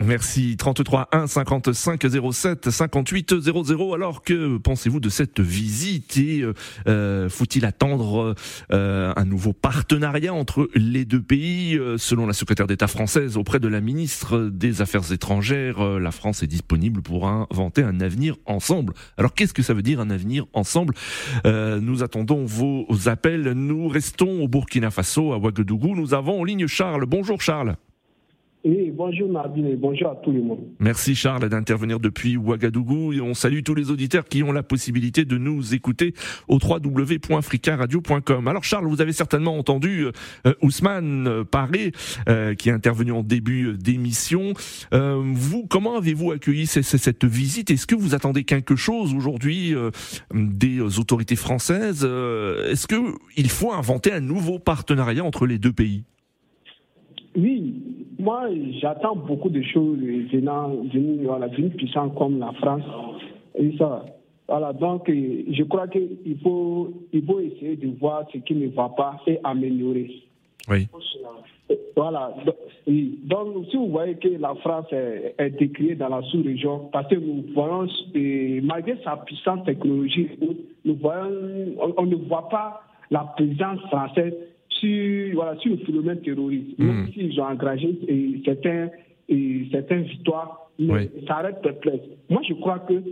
Merci, 0.00 0.56
33 0.56 1.08
1 1.12 1.26
55 1.28 2.04
07 2.32 2.70
58 2.70 3.40
00. 3.40 3.94
Alors 3.94 4.22
que 4.22 4.56
pensez-vous 4.58 4.98
de 4.98 5.08
cette 5.08 5.40
visite 5.40 6.16
et 6.16 6.40
euh, 6.40 6.52
euh, 6.88 7.28
faut-il 7.28 7.64
attendre 7.64 8.34
euh, 8.72 9.12
un 9.14 9.24
nouveau 9.24 9.52
partenariat 9.52 10.34
entre 10.34 10.68
les 10.74 11.04
deux 11.04 11.22
pays 11.22 11.78
Selon 11.96 12.26
la 12.26 12.32
secrétaire 12.32 12.66
d'État 12.66 12.88
française 12.88 13.36
auprès 13.36 13.60
de 13.60 13.68
la 13.68 13.80
ministre 13.80 14.48
des 14.50 14.82
Affaires 14.82 15.12
étrangères, 15.12 15.80
la 15.80 16.10
France 16.10 16.42
est 16.42 16.46
disponible 16.46 17.02
pour 17.02 17.28
inventer 17.28 17.82
un 17.82 18.00
avenir 18.00 18.36
ensemble. 18.46 18.94
Alors 19.16 19.34
qu'est-ce 19.34 19.54
que 19.54 19.62
ça 19.62 19.74
veut 19.74 19.82
dire 19.82 20.00
un 20.00 20.10
avenir 20.10 20.46
ensemble? 20.54 20.94
Nous 21.44 22.02
attendons 22.02 22.44
vos 22.44 22.86
appels. 23.06 23.52
Nous 23.52 23.88
restons 23.88 24.42
au 24.42 24.48
Burkina 24.48 24.90
Faso, 24.90 25.32
à 25.32 25.38
Ouagadougou. 25.38 25.94
Nous 25.94 26.14
avons 26.14 26.40
en 26.40 26.44
ligne 26.44 26.66
Charles. 26.66 27.06
Bonjour 27.06 27.40
Charles. 27.40 27.76
Oui, 28.64 28.90
bonjour 28.92 29.28
bonjour 29.78 30.10
à 30.10 30.16
tout 30.16 30.32
le 30.32 30.42
monde. 30.42 30.58
Merci 30.80 31.14
Charles 31.14 31.48
d'intervenir 31.48 32.00
depuis 32.00 32.36
Ouagadougou 32.36 33.12
et 33.12 33.20
on 33.20 33.32
salue 33.32 33.60
tous 33.64 33.74
les 33.74 33.92
auditeurs 33.92 34.24
qui 34.24 34.42
ont 34.42 34.50
la 34.50 34.64
possibilité 34.64 35.24
de 35.24 35.38
nous 35.38 35.74
écouter 35.74 36.12
au 36.48 36.58
www.fricaradio.com. 36.58 38.48
Alors 38.48 38.64
Charles, 38.64 38.86
vous 38.86 39.00
avez 39.00 39.12
certainement 39.12 39.56
entendu 39.56 40.06
euh, 40.46 40.54
Ousmane 40.60 41.44
parler, 41.44 41.92
euh, 42.28 42.54
qui 42.54 42.68
est 42.68 42.72
intervenu 42.72 43.12
en 43.12 43.22
début 43.22 43.76
d'émission. 43.78 44.54
Euh, 44.92 45.22
vous, 45.24 45.66
comment 45.68 45.96
avez-vous 45.96 46.32
accueilli 46.32 46.66
cette 46.66 47.24
visite? 47.24 47.70
Est-ce 47.70 47.86
que 47.86 47.94
vous 47.94 48.16
attendez 48.16 48.42
quelque 48.42 48.74
chose 48.74 49.14
aujourd'hui 49.14 49.74
des 50.34 50.98
autorités 50.98 51.36
françaises? 51.36 52.04
Est-ce 52.04 52.88
qu'il 52.88 53.50
faut 53.50 53.72
inventer 53.72 54.12
un 54.12 54.20
nouveau 54.20 54.58
partenariat 54.58 55.22
entre 55.22 55.46
les 55.46 55.58
deux 55.58 55.72
pays? 55.72 56.02
Oui, 57.36 57.74
moi 58.18 58.48
j'attends 58.80 59.16
beaucoup 59.16 59.50
de 59.50 59.62
choses 59.62 59.98
venant 60.32 60.70
d'une 60.84 61.24
voilà, 61.24 61.48
puissance 61.48 62.12
comme 62.16 62.38
la 62.38 62.52
France. 62.52 62.82
Et 63.54 63.76
ça, 63.76 64.04
voilà, 64.48 64.72
donc 64.72 65.08
je 65.08 65.62
crois 65.64 65.88
qu'il 65.88 66.38
faut, 66.42 66.92
il 67.12 67.24
faut 67.24 67.40
essayer 67.40 67.76
de 67.76 67.88
voir 67.98 68.26
ce 68.32 68.38
qui 68.38 68.54
ne 68.54 68.68
va 68.68 68.88
pas 68.90 69.20
et 69.26 69.38
améliorer. 69.44 70.10
Oui. 70.68 70.88
Voilà. 71.96 72.34
Donc, 72.86 73.66
si 73.70 73.76
vous 73.76 73.88
voyez 73.88 74.14
que 74.14 74.28
la 74.28 74.54
France 74.56 74.86
est, 74.92 75.34
est 75.38 75.50
décriée 75.50 75.94
dans 75.94 76.08
la 76.08 76.22
sous-région, 76.22 76.88
parce 76.92 77.08
que 77.08 77.16
nous 77.16 77.44
voyons, 77.54 77.86
malgré 78.62 78.96
sa 79.04 79.16
puissante 79.18 79.66
technologie, 79.66 80.30
nous 80.84 80.94
voyons, 80.94 81.74
on 81.96 82.06
ne 82.06 82.16
voit 82.16 82.48
pas 82.48 82.82
la 83.10 83.20
présence 83.36 83.80
française 83.88 84.34
sur, 84.78 85.34
voilà, 85.34 85.56
sur 85.60 85.70
le 85.70 85.78
phénomène 85.78 86.20
terroriste, 86.20 86.78
même 86.78 87.04
hmm. 87.04 87.12
s'ils 87.12 87.40
ont 87.40 87.44
engagé 87.44 87.98
et 88.08 88.42
certains, 88.44 88.88
et 89.28 89.66
certaines 89.70 90.02
victoires, 90.02 90.70
mais 90.78 91.10
ça 91.26 91.36
reste 91.36 91.62
perplexe. 91.62 92.04
Moi, 92.30 92.40
je 92.48 92.54
crois 92.54 92.78
que 92.80 93.02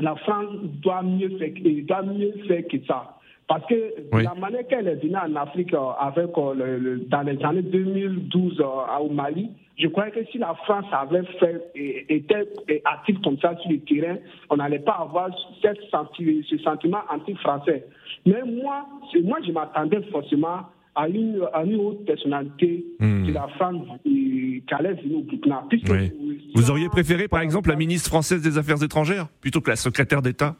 la 0.00 0.16
France 0.16 0.48
doit 0.82 1.02
mieux 1.02 1.30
faire, 1.38 1.50
doit 1.86 2.02
mieux 2.02 2.32
faire 2.46 2.66
que 2.68 2.78
ça. 2.86 3.16
Parce 3.50 3.66
que 3.66 3.94
la 4.12 4.34
manière 4.36 4.64
qu'elle 4.68 4.86
est 4.86 5.02
venue 5.02 5.16
en 5.16 5.34
Afrique 5.34 5.74
euh, 5.74 5.90
avec, 5.98 6.30
euh, 6.38 6.98
dans 7.08 7.22
les 7.22 7.44
années 7.44 7.62
2012 7.62 8.60
euh, 8.60 8.98
au 9.00 9.08
Mali, 9.08 9.50
je 9.76 9.88
crois 9.88 10.08
que 10.10 10.24
si 10.26 10.38
la 10.38 10.54
France 10.54 10.84
avait 10.92 11.24
fait, 11.40 11.72
était 12.08 12.46
active 12.84 13.20
comme 13.22 13.38
ça 13.40 13.56
sur 13.56 13.72
le 13.72 13.80
terrain, 13.80 14.18
on 14.50 14.56
n'allait 14.58 14.78
pas 14.78 14.98
avoir 15.00 15.30
ce 15.60 16.58
sentiment 16.58 17.00
anti-français. 17.10 17.86
Mais 18.24 18.40
moi, 18.44 18.86
moi 19.24 19.38
je 19.44 19.50
m'attendais 19.50 20.00
forcément 20.12 20.60
à 21.00 21.08
une, 21.08 21.40
à 21.52 21.64
une 21.64 21.76
haute 21.76 22.04
personnalité 22.04 22.84
hmm. 22.98 23.26
de 23.26 23.32
la 23.32 23.48
femme 23.58 23.82
qui 24.04 24.62
allait 24.70 24.94
venir 24.94 25.18
au 25.18 25.22
Burkina. 25.22 25.64
Vous 26.54 26.70
auriez 26.70 26.88
préféré, 26.88 27.28
par 27.28 27.40
exemple, 27.40 27.70
la 27.70 27.76
ministre 27.76 28.08
française 28.08 28.42
des 28.42 28.58
Affaires 28.58 28.82
étrangères 28.82 29.28
plutôt 29.40 29.60
que 29.60 29.70
la 29.70 29.76
secrétaire 29.76 30.20
d'État 30.20 30.56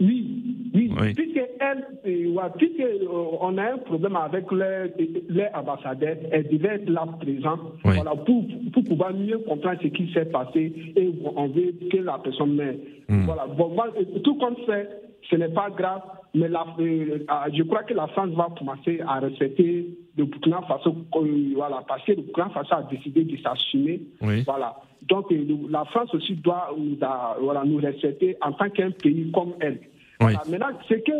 Oui, 0.00 0.70
oui. 0.74 0.92
oui. 1.00 1.14
Puisqu'elle, 1.14 1.86
puisqu'on 2.58 3.58
a 3.58 3.72
un 3.72 3.78
problème 3.78 4.16
avec 4.16 4.44
les, 4.52 5.46
ambassadeurs, 5.54 6.16
elle 6.30 6.48
devait 6.48 6.74
être 6.74 6.90
là 6.90 7.06
présente 7.18 7.60
voilà, 7.84 8.10
pour, 8.26 8.44
pour 8.72 8.84
pouvoir 8.84 9.14
mieux 9.14 9.38
comprendre 9.38 9.78
ce 9.82 9.88
qui 9.88 10.12
s'est 10.12 10.26
passé 10.26 10.72
et 10.94 11.10
on 11.36 11.48
veut 11.48 11.74
que 11.90 11.96
la 11.96 12.18
personne 12.18 12.54
meure. 12.54 12.74
Hmm. 13.08 13.24
Voilà. 13.24 13.46
Bon, 13.46 13.68
moi, 13.70 13.86
tout 14.22 14.34
compte 14.34 14.58
fait, 14.66 15.07
ce 15.22 15.36
n'est 15.36 15.48
pas 15.48 15.70
grave, 15.70 16.02
mais 16.34 16.48
la, 16.48 16.64
euh, 16.78 17.18
je 17.52 17.62
crois 17.64 17.82
que 17.82 17.94
la 17.94 18.06
France 18.08 18.30
va 18.30 18.48
commencer 18.56 19.00
à 19.06 19.20
respecter 19.20 19.86
le 20.16 20.24
Burkina 20.24 20.62
Faso, 20.62 20.94
euh, 21.16 21.52
voilà, 21.54 21.82
parce 21.86 22.04
que 22.04 22.12
le 22.12 22.22
Burkina 22.22 22.50
Faso 22.50 22.74
a 22.74 22.82
décidé 22.84 23.24
de 23.24 23.36
s'assumer. 23.38 24.00
Voilà. 24.20 24.76
Donc 25.02 25.30
euh, 25.32 25.44
la 25.70 25.84
France 25.86 26.14
aussi 26.14 26.34
doit 26.34 26.74
voilà, 27.40 27.62
nous 27.64 27.78
respecter 27.78 28.36
en 28.42 28.52
tant 28.52 28.70
qu'un 28.70 28.90
pays 28.90 29.30
comme 29.32 29.54
elle. 29.60 29.80
Maintenant, 30.20 30.66
ce 30.88 30.94
que, 30.94 31.12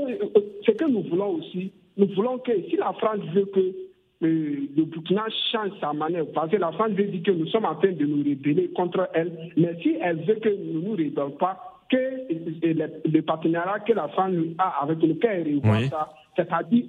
ce 0.66 0.72
que 0.72 0.84
nous 0.84 1.02
voulons 1.02 1.36
aussi, 1.36 1.72
nous 1.96 2.08
voulons 2.14 2.38
que 2.38 2.52
si 2.68 2.76
la 2.76 2.92
France 2.94 3.20
veut 3.32 3.46
que 3.46 3.72
le 4.20 4.84
Burkina 4.84 5.26
change 5.52 5.70
sa 5.80 5.92
manière, 5.92 6.26
parce 6.34 6.50
que 6.50 6.56
la 6.56 6.72
France 6.72 6.90
veut 6.90 7.04
dire 7.04 7.22
que 7.22 7.30
nous 7.30 7.46
sommes 7.46 7.66
en 7.66 7.76
train 7.76 7.92
de 7.92 8.04
nous 8.04 8.18
rebeller 8.18 8.68
contre 8.70 9.08
elle, 9.14 9.52
mais 9.56 9.76
si 9.82 9.96
elle 10.00 10.24
veut 10.24 10.34
que 10.34 10.48
nous 10.48 10.80
ne 10.80 10.86
nous 10.86 10.92
rebellons 10.92 11.30
pas, 11.32 11.77
que 11.88 13.08
le, 13.08 13.20
partenariat 13.22 13.80
que 13.80 13.92
la 13.92 14.08
France 14.08 14.34
a 14.58 14.82
avec 14.82 14.98
elle 15.24 15.56
revoit 15.56 15.88
ça, 15.88 16.10
c'est-à-dire 16.38 16.84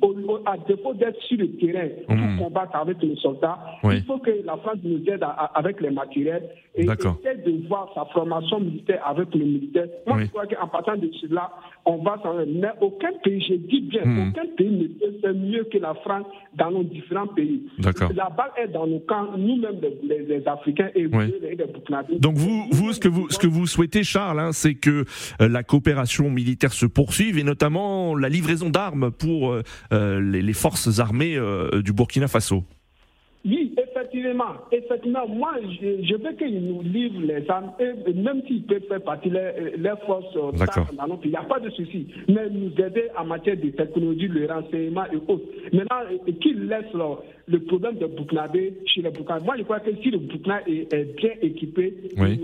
à 0.46 0.56
défaut 0.68 0.94
d'être 0.94 1.20
sur 1.24 1.38
le 1.38 1.48
terrain 1.58 1.88
pour 2.08 2.16
Mhm. 2.16 2.38
combattre 2.40 2.76
avec 2.76 2.98
les 3.02 3.16
soldats, 3.18 3.58
Oui. 3.84 3.96
il 3.98 4.04
faut 4.04 4.20
que 4.20 4.32
la 4.46 4.56
France 4.58 4.78
nous 4.84 5.02
aide 5.08 5.24
à- 5.24 5.28
à- 5.30 5.58
avec 5.60 5.82
les 5.82 5.90
matériels 5.90 6.48
et 6.76 6.84
essaie 6.84 7.38
de 7.46 7.68
voir 7.68 7.90
sa 7.96 8.06
formation 8.14 8.60
militaire 8.60 9.02
avec 9.06 9.34
le 9.34 9.44
militaire. 9.46 9.88
Moi, 10.08 10.18
Oui. 10.18 10.24
je 10.26 10.30
crois 10.30 10.46
qu'en 10.46 10.68
partant 10.68 10.96
de 10.98 11.10
cela, 11.20 11.52
on 11.86 11.98
va 11.98 12.18
s'en 12.24 12.36
Mais 12.48 12.68
aucun 12.82 13.12
pays, 13.24 13.42
je 13.48 13.56
dis 13.56 13.82
bien, 13.82 14.06
Mhm. 14.06 14.30
aucun 14.30 14.46
pays 14.58 14.70
ne 14.72 14.88
peut 14.88 15.20
faire 15.22 15.34
mieux 15.34 15.64
que 15.72 15.78
la 15.78 15.94
France 15.96 16.26
dans 16.58 16.72
nos 16.72 16.84
différents 16.84 17.28
pays. 17.28 17.64
La 18.16 18.30
balle 18.30 18.52
est 18.62 18.68
dans 18.70 18.86
nos 18.88 19.00
camps, 19.00 19.28
nous-mêmes, 19.38 19.80
les, 19.82 19.98
les- 20.08 20.26
les 20.26 20.48
Africains 20.48 20.90
et 20.96 21.06
Oui. 21.08 21.34
les, 21.42 21.56
les 21.56 21.66
Burkinabés. 21.66 22.20
Donc 22.20 22.36
vous, 22.36 22.66
vous, 22.72 22.94
ce 22.94 23.00
que 23.00 23.08
vous, 23.08 23.30
ce 23.30 23.38
que 23.40 23.48
vous 23.48 23.66
souhaitez, 23.66 24.04
Charles, 24.04 24.40
hein, 24.40 24.52
c'est 24.52 24.76
que 24.76 25.06
euh, 25.42 25.48
la 25.50 25.64
coopération 25.64 26.30
militaire 26.30 26.72
se 26.74 26.86
poursuive 26.86 27.38
et 27.38 27.44
notamment 27.44 28.16
la 28.16 28.30
livraison 28.30 28.70
d'armes 28.70 29.12
pour 29.12 29.39
euh, 29.48 29.64
euh, 29.94 30.20
les, 30.22 30.42
les 30.42 30.54
forces 30.54 31.00
armées 31.00 31.36
euh, 31.38 31.82
du 31.82 31.94
Burkina 31.94 32.28
Faso. 32.28 32.64
Oui, 33.46 33.74
effectivement. 33.78 34.54
Effectivement, 34.70 35.26
moi, 35.30 35.54
je, 35.82 36.04
je 36.04 36.16
veux 36.16 36.34
qu'ils 36.34 36.60
nous 36.62 36.82
livrent 36.82 37.22
les 37.22 37.50
armes, 37.50 37.72
et 37.80 38.14
même 38.14 38.42
s'ils 38.46 38.64
peuvent 38.64 38.84
faire 38.90 39.02
partie 39.02 39.30
les, 39.30 39.78
les 39.78 39.94
forces 40.06 40.36
D'accord. 40.58 40.88
dans 40.98 41.08
notre 41.08 41.24
il 41.26 41.30
n'y 41.32 41.38
a 41.38 41.44
pas 41.44 41.60
de 41.60 41.70
souci. 41.70 42.08
Mais 42.28 42.50
nous 42.50 42.72
aider 42.84 43.06
en 43.18 43.24
matière 43.26 43.56
de 43.56 43.70
technologie, 43.70 44.28
le 44.28 44.46
renseignement 44.46 45.06
et 45.06 45.16
autres. 45.32 45.46
Maintenant, 45.72 46.02
qu'ils 46.42 46.68
laissent 46.68 46.94
le 47.48 47.60
problème 47.64 47.98
de 47.98 48.08
Burkinabé 48.08 48.74
chez 48.88 49.02
les 49.04 49.10
Burkinabés. 49.10 49.46
Moi, 49.46 49.56
je 49.58 49.64
crois 49.64 49.80
que 49.80 49.92
si 50.04 50.12
le 50.12 50.18
Burkina 50.18 50.60
est, 50.68 50.94
est 50.94 51.16
bien 51.16 51.32
équipé, 51.42 51.94
Oui. 52.18 52.44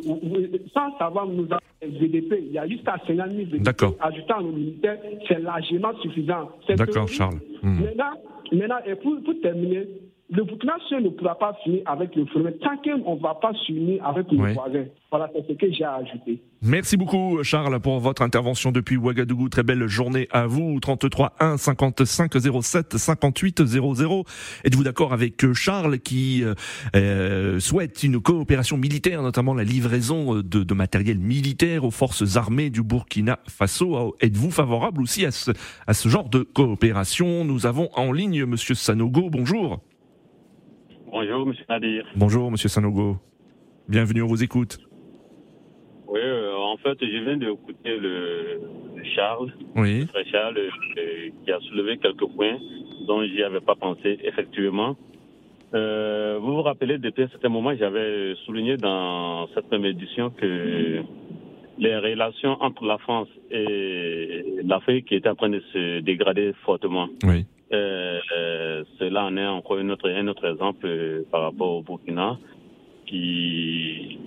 sans 0.74 0.98
savoir 0.98 1.28
nous 1.28 1.44
avons 1.52 1.60
VDP, 1.82 2.44
il 2.48 2.52
y 2.54 2.58
a 2.58 2.68
jusqu'à 2.68 2.96
50 3.06 3.32
000 3.32 3.46
VDP. 3.46 3.62
D'accord. 3.62 3.96
Ajoutant 4.00 4.42
nos 4.42 4.52
militaires, 4.52 4.98
c'est 5.28 5.40
largement 5.40 5.92
suffisant. 6.02 6.50
D'accord. 6.70 7.08
Charles. 7.08 7.40
Hmm. 7.62 7.82
Maintenant, 7.82 8.12
maintenant 8.52 8.78
et 8.86 8.96
pour, 8.96 9.22
pour 9.24 9.34
terminer, 9.42 9.88
le 10.30 10.44
Burkina 10.44 10.74
Faso 10.90 11.02
ne 11.02 11.10
pourra 11.10 11.38
pas 11.38 11.56
finir 11.64 11.82
avec 11.86 12.16
le 12.16 12.26
Front 12.26 12.44
tant 12.62 12.78
qu'on 12.84 13.16
ne 13.16 13.22
va 13.22 13.36
pas 13.36 13.54
s'unir 13.66 14.04
avec 14.06 14.32
nos 14.32 14.44
Oui. 14.44 14.54
voisins. 14.54 14.86
Voilà, 15.12 15.30
c'est 15.34 15.48
ce 15.48 15.54
que 15.54 15.72
j'ai 15.72 15.84
à 15.84 15.96
ajouter. 15.96 16.42
Merci 16.64 16.98
beaucoup, 16.98 17.44
Charles, 17.44 17.80
pour 17.80 18.00
votre 18.00 18.24
intervention 18.24 18.72
depuis 18.72 18.98
Ouagadougou. 18.98 19.50
Très 19.50 19.62
belle 19.62 19.88
journée 19.88 20.28
à 20.32 20.48
vous. 20.48 20.80
33 20.80 21.34
1 21.40 21.58
55 21.58 22.34
07 22.62 22.98
58 22.98 23.66
00. 23.66 24.24
Êtes-vous 24.64 24.84
d'accord 24.84 25.14
avec 25.14 25.46
euh, 25.46 25.54
Charles 25.54 26.00
qui 26.00 26.44
euh, 26.44 26.56
euh, 26.96 27.60
souhaite 27.60 28.02
une 28.04 28.20
coopération 28.20 28.78
militaire, 28.78 29.22
notamment 29.22 29.54
la 29.54 29.64
livraison 29.64 30.38
euh, 30.38 30.44
de, 30.44 30.64
de 30.64 30.74
matériel 30.74 31.20
militaire 31.20 31.84
aux 31.86 31.92
forces 31.92 32.36
armées 32.36 32.72
du 32.72 32.82
Burkina 32.82 33.38
Faso? 33.48 34.16
Êtes-vous 34.22 34.50
favorable 34.52 35.02
aussi 35.04 35.24
à 35.26 35.32
ce, 35.32 35.52
à 35.86 35.94
ce 35.94 36.10
genre 36.10 36.30
de 36.30 36.40
coopération? 36.40 37.46
Nous 37.46 37.68
avons 37.68 37.90
en 37.96 38.12
ligne 38.12 38.44
Monsieur 38.46 38.74
Sanogo. 38.76 39.30
Bonjour. 39.30 39.82
Bonjour, 41.18 41.46
monsieur 41.46 41.64
Nadir. 41.70 42.04
Bonjour, 42.18 42.52
Monsieur 42.52 42.68
Sanogo. 42.68 43.16
Bienvenue, 43.88 44.22
on 44.24 44.28
vous 44.28 44.44
écoute. 44.44 44.80
Oui, 46.10 46.20
euh, 46.22 46.54
en 46.58 46.76
fait, 46.76 46.98
je 47.00 47.24
viens 47.24 47.38
d'écouter 47.38 47.96
le, 47.98 48.60
le 48.98 49.04
Charles, 49.16 49.54
Oui. 49.78 50.02
le 50.02 50.06
frère 50.08 50.26
Charles, 50.30 50.58
euh, 50.58 51.30
qui 51.46 51.52
a 51.54 51.60
soulevé 51.62 52.00
quelques 52.00 52.28
points 52.36 52.58
dont 53.08 53.24
j'y 53.24 53.42
avais 53.44 53.62
pas 53.62 53.76
pensé, 53.76 54.20
effectivement. 54.26 54.98
Euh, 55.74 56.38
vous 56.42 56.54
vous 56.56 56.62
rappelez, 56.64 56.98
depuis 56.98 57.24
un 57.24 57.30
certain 57.30 57.48
moment, 57.48 57.74
j'avais 57.78 58.36
souligné 58.46 58.76
dans 58.76 59.48
cette 59.56 59.72
même 59.72 59.86
édition 59.86 60.32
que 60.32 61.00
les 61.78 61.98
relations 61.98 62.58
entre 62.62 62.84
la 62.84 62.98
France 62.98 63.30
et 63.52 64.44
l'Afrique 64.66 65.14
étaient 65.14 65.30
en 65.30 65.36
train 65.36 65.48
de 65.50 65.62
se 65.72 66.02
dégrader 66.02 66.52
fortement. 66.66 67.08
Oui. 67.24 67.46
Euh, 67.74 68.20
euh, 68.38 68.84
cela 69.00 69.26
en 69.26 69.36
est 69.38 69.46
encore 69.48 69.80
une 69.80 69.92
autre, 69.92 70.10
un 70.10 70.28
autre 70.28 70.46
exemple 70.48 70.86
euh, 70.86 71.24
par 71.32 71.42
rapport 71.42 71.72
au 71.78 71.82
Burkina, 71.82 72.38
qui 73.08 74.20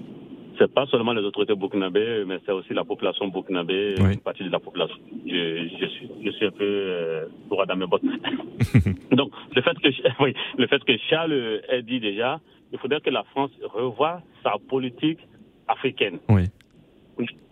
c'est 0.59 0.73
pas 0.73 0.87
seulement 0.87 1.13
les 1.13 1.23
autorités 1.23 1.55
burkinabées, 1.55 2.25
mais 2.27 2.39
c'est 2.45 2.51
aussi 2.51 2.75
la 2.75 2.83
population 2.85 3.29
burkinabé, 3.29 3.95
Oui. 4.01 4.15
une 4.15 4.21
partie 4.21 4.43
de 4.43 4.51
la 4.51 4.59
population. 4.59 4.97
Je, 5.25 5.69
je 5.81 5.87
suis, 5.87 6.09
je 6.25 6.31
suis 6.33 6.47
un 6.47 6.51
peu 6.51 6.65
euh, 6.65 7.27
droit 7.49 7.65
dans 7.65 7.77
mes 7.77 7.87
bottes. 7.87 8.03
Donc, 9.13 9.31
le 9.55 9.63
fait 9.63 9.79
que, 9.79 9.89
oui, 10.25 10.35
le 10.57 10.67
fait 10.67 10.83
que 10.83 10.97
Charles 11.09 11.61
ait 11.69 11.83
dit 11.83 12.01
déjà, 12.01 12.41
il 12.73 12.79
faudrait 12.81 13.01
que 13.01 13.11
la 13.11 13.23
France 13.25 13.53
revoie 13.73 14.21
sa 14.43 14.55
politique 14.69 15.21
africaine, 15.69 16.19
Oui. 16.29 16.47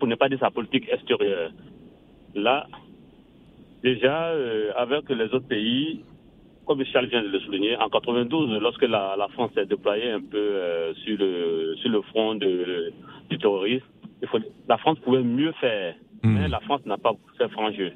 pour 0.00 0.08
ne 0.08 0.16
pas 0.16 0.28
dire 0.28 0.40
sa 0.40 0.50
politique 0.50 0.88
extérieure. 0.92 1.52
Là, 2.34 2.66
déjà, 3.90 4.16
euh, 4.30 4.70
avec 4.76 5.08
les 5.10 5.24
autres 5.34 5.48
pays, 5.56 6.00
comme 6.66 6.84
Charles 6.90 7.06
vient 7.06 7.22
de 7.22 7.28
le 7.36 7.40
souligner, 7.40 7.76
en 7.76 7.88
92, 7.88 8.58
lorsque 8.60 8.82
la, 8.96 9.14
la 9.16 9.28
France 9.34 9.50
s'est 9.54 9.66
déployée 9.74 10.10
un 10.10 10.20
peu 10.34 10.36
euh, 10.38 10.92
sur, 11.02 11.16
le, 11.18 11.74
sur 11.80 11.90
le 11.96 12.00
front 12.10 12.34
de, 12.34 12.92
du 13.30 13.38
terrorisme, 13.38 13.86
il 14.22 14.28
faut, 14.28 14.38
la 14.68 14.76
France 14.78 14.98
pouvait 15.04 15.22
mieux 15.22 15.52
faire, 15.64 15.94
Hmm. 16.22 16.32
mais 16.34 16.48
la 16.48 16.60
France 16.60 16.80
n'a 16.86 16.96
pas 16.96 17.12
fait 17.36 17.48
franc 17.50 17.70
jeu. 17.72 17.92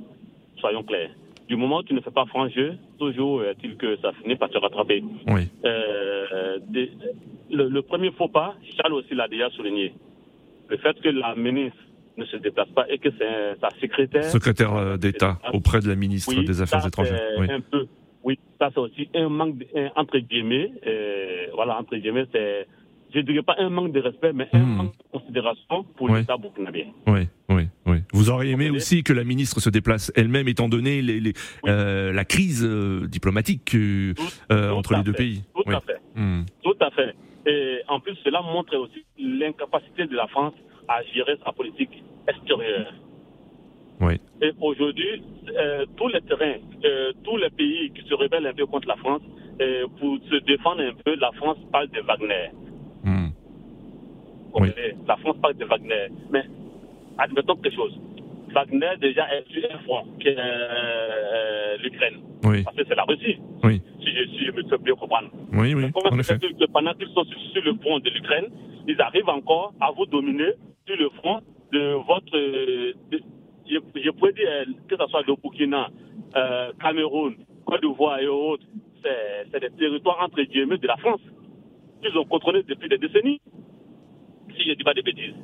Soyons 0.61 0.83
clairs. 0.85 1.11
Du 1.49 1.57
moment 1.57 1.79
où 1.79 1.83
tu 1.83 1.95
ne 1.95 2.01
fais 2.03 2.11
pas 2.21 2.27
franc 2.27 2.49
jeu, 2.51 2.75
toujours 2.99 3.43
est-il 3.43 3.77
que 3.83 3.97
ça 4.03 4.13
finit 4.21 4.37
par 4.37 4.51
te 4.51 4.59
rattraper. 4.59 5.03
Oui. 5.27 5.45
Euh, 5.65 6.59
des- 6.69 6.93
le, 7.51 7.69
le 7.77 7.83
premier 7.83 8.11
faux 8.13 8.29
pas, 8.29 8.55
Charles 8.77 8.93
aussi 8.93 9.15
l'a 9.15 9.27
déjà 9.27 9.49
souligné, 9.57 9.95
le 10.69 10.77
fait 10.77 11.01
que 11.01 11.09
la 11.09 11.35
ministre 11.35 11.83
ne 12.17 12.25
se 12.25 12.37
déplace 12.37 12.69
pas 12.71 12.87
et 12.89 12.99
que 12.99 13.09
c'est 13.19 13.61
sa 13.61 13.71
secrétaire 13.81 14.25
Secrétaire 14.25 14.75
euh, 14.75 14.97
d'État 14.97 15.39
auprès 15.53 15.81
de 15.81 15.89
la 15.89 15.95
ministre 15.95 16.33
oui, 16.37 16.45
des 16.45 16.61
Affaires 16.61 16.83
ça, 16.83 16.89
étrangères. 16.89 17.21
Oui. 17.39 17.47
Un 17.51 17.61
peu, 17.61 17.87
oui, 18.25 18.39
ça 18.59 18.71
c'est 18.75 18.81
aussi 18.81 19.09
un 19.15 19.29
manque, 19.29 19.59
de- 19.59 19.67
un- 19.75 19.91
entre 19.97 20.19
guillemets, 20.19 20.71
euh, 20.87 21.47
voilà, 21.55 21.79
entre 21.79 21.97
guillemets, 21.97 22.27
c'est, 22.33 22.67
je 23.15 23.21
dirais 23.21 23.43
pas 23.43 23.57
un 23.59 23.69
manque 23.71 23.93
de 23.93 24.01
respect, 24.01 24.33
mais 24.33 24.49
un 24.53 24.59
Hmm. 24.61 24.77
manque 24.77 24.97
de 24.99 25.19
considération 25.19 25.85
pour 25.97 26.11
Oui. 26.11 26.21
l'État 26.21 26.37
burkinabé. 26.37 26.87
Oui, 27.07 27.29
oui, 27.49 27.65
oui. 27.87 27.99
Vous 28.13 28.31
auriez 28.31 28.53
aimé 28.53 28.71
aussi 28.71 29.03
que 29.03 29.13
la 29.13 29.25
ministre 29.25 29.61
se 29.61 29.71
déplace 29.71 30.13
elle-même, 30.17 30.49
étant 30.49 30.69
donné 30.69 31.03
les, 31.03 31.21
les- 31.21 31.33
Oui. 31.65 31.71
euh, 31.71 32.13
la 32.13 32.25
crise 32.25 32.65
euh, 32.65 33.07
diplomatique 33.07 33.75
euh, 33.75 34.15
Tout- 34.15 34.23
tout 34.49 34.55
entre 34.77 34.95
les 34.97 35.03
deux 35.03 35.13
fait, 35.13 35.19
pays. 35.19 35.43
Tout 35.55 35.63
Oui. 35.67 35.75
à 35.75 35.81
fait, 35.81 36.01
Hmm. 36.17 36.43
tout 36.63 36.77
à 36.81 36.91
fait. 36.91 37.15
Et 37.47 37.81
en 37.89 38.01
plus, 38.01 38.15
cela 38.25 38.43
montre 38.43 38.77
aussi 38.77 39.05
l'incapacité 39.19 40.07
de 40.07 40.15
la 40.15 40.27
France 40.29 40.55
à 40.89 41.03
gérer 41.15 41.37
sa 41.45 41.53
politique 41.53 41.91
extérieure. 42.29 42.93
Oui. 44.01 44.15
Et 44.43 44.53
aujourd'hui, 44.61 45.23
tous 45.97 46.09
les 46.09 46.21
terrains, 46.23 46.57
tous 47.25 47.37
les 47.37 47.51
pays 47.51 47.91
qui 47.95 48.07
se 48.09 48.15
rebellent 48.15 48.47
un 48.47 48.55
peu 48.55 48.67
contre 48.67 48.89
la 48.89 48.97
France, 48.97 49.23
pour 49.99 50.19
se 50.31 50.37
défendre 50.45 50.81
un 50.83 50.95
peu, 51.05 51.15
la 51.17 51.31
France 51.33 51.59
parle 51.71 51.89
de 51.91 52.01
Wagner. 52.01 52.51
Oui. 54.55 54.69
La 55.07 55.17
France 55.17 55.37
parle 55.41 55.55
de 55.55 55.65
Wagner. 55.65 56.09
Mais 56.31 56.45
admettons 57.19 57.57
quelque 57.57 57.75
chose. 57.75 57.99
Wagner 58.53 58.91
déjà 59.01 59.27
est 59.35 59.45
sur 59.53 59.63
un 59.73 59.79
front, 59.81 60.05
qui 60.19 60.29
est 60.29 60.37
euh, 60.39 61.77
l'Ukraine. 61.83 62.21
Oui, 62.45 62.63
Parce 62.65 62.77
que 62.77 62.83
c'est 62.89 62.95
la 62.95 63.05
Russie, 63.05 63.37
oui, 63.63 63.81
si 64.01 64.07
je, 64.11 64.25
si 64.31 64.47
je 64.47 64.51
me 64.53 64.63
fais 64.69 64.79
bien 64.79 64.95
comprendre. 64.95 65.29
oui, 65.53 65.75
oui, 65.75 65.91
comment 65.93 66.09
en 66.09 66.17
que 66.19 66.67
pendant 66.73 66.95
qu'ils 66.95 67.09
sont 67.09 67.25
sur, 67.25 67.63
le 67.63 67.75
front 67.75 67.99
de 68.01 68.09
l'Ukraine, 68.11 68.47
ils 68.89 69.01
arrivent 69.01 69.29
encore 69.29 69.75
à 69.81 69.91
vous 69.93 70.07
dominer 70.07 70.53
sur 70.87 70.97
le 70.97 71.11
front 71.11 71.41
de 71.73 71.93
votre... 72.09 72.33
de- 72.33 73.21
je, 73.69 73.77
je 74.03 74.11
pourrais 74.11 74.33
dire 74.33 74.49
euh, 74.49 74.65
que 74.89 74.97
ce 74.97 75.07
soit 75.11 75.23
le 75.29 75.35
Burkina, 75.37 75.89
euh, 76.35 76.73
Cameroun, 76.81 77.37
Côte 77.67 77.83
d'Ivoire 77.83 78.19
et 78.19 78.27
autres, 78.27 78.65
c'est 79.03 79.47
c'est 79.53 79.61
des 79.61 79.71
territoires 79.79 80.19
entre 80.23 80.43
guillemets 80.43 80.79
de 80.79 80.87
la 80.89 80.97
France 80.97 81.21
qu'ils 82.03 82.17
ont 82.19 82.25
contrôlés 82.25 82.65
depuis 82.65 82.89
des 82.89 82.99
décennies. 82.99 83.41
Si 84.57 84.65
je 84.65 84.71
ne 84.71 84.75
dis 84.75 84.85
pas 84.85 84.95
de 84.95 85.03
bêtises. 85.03 85.35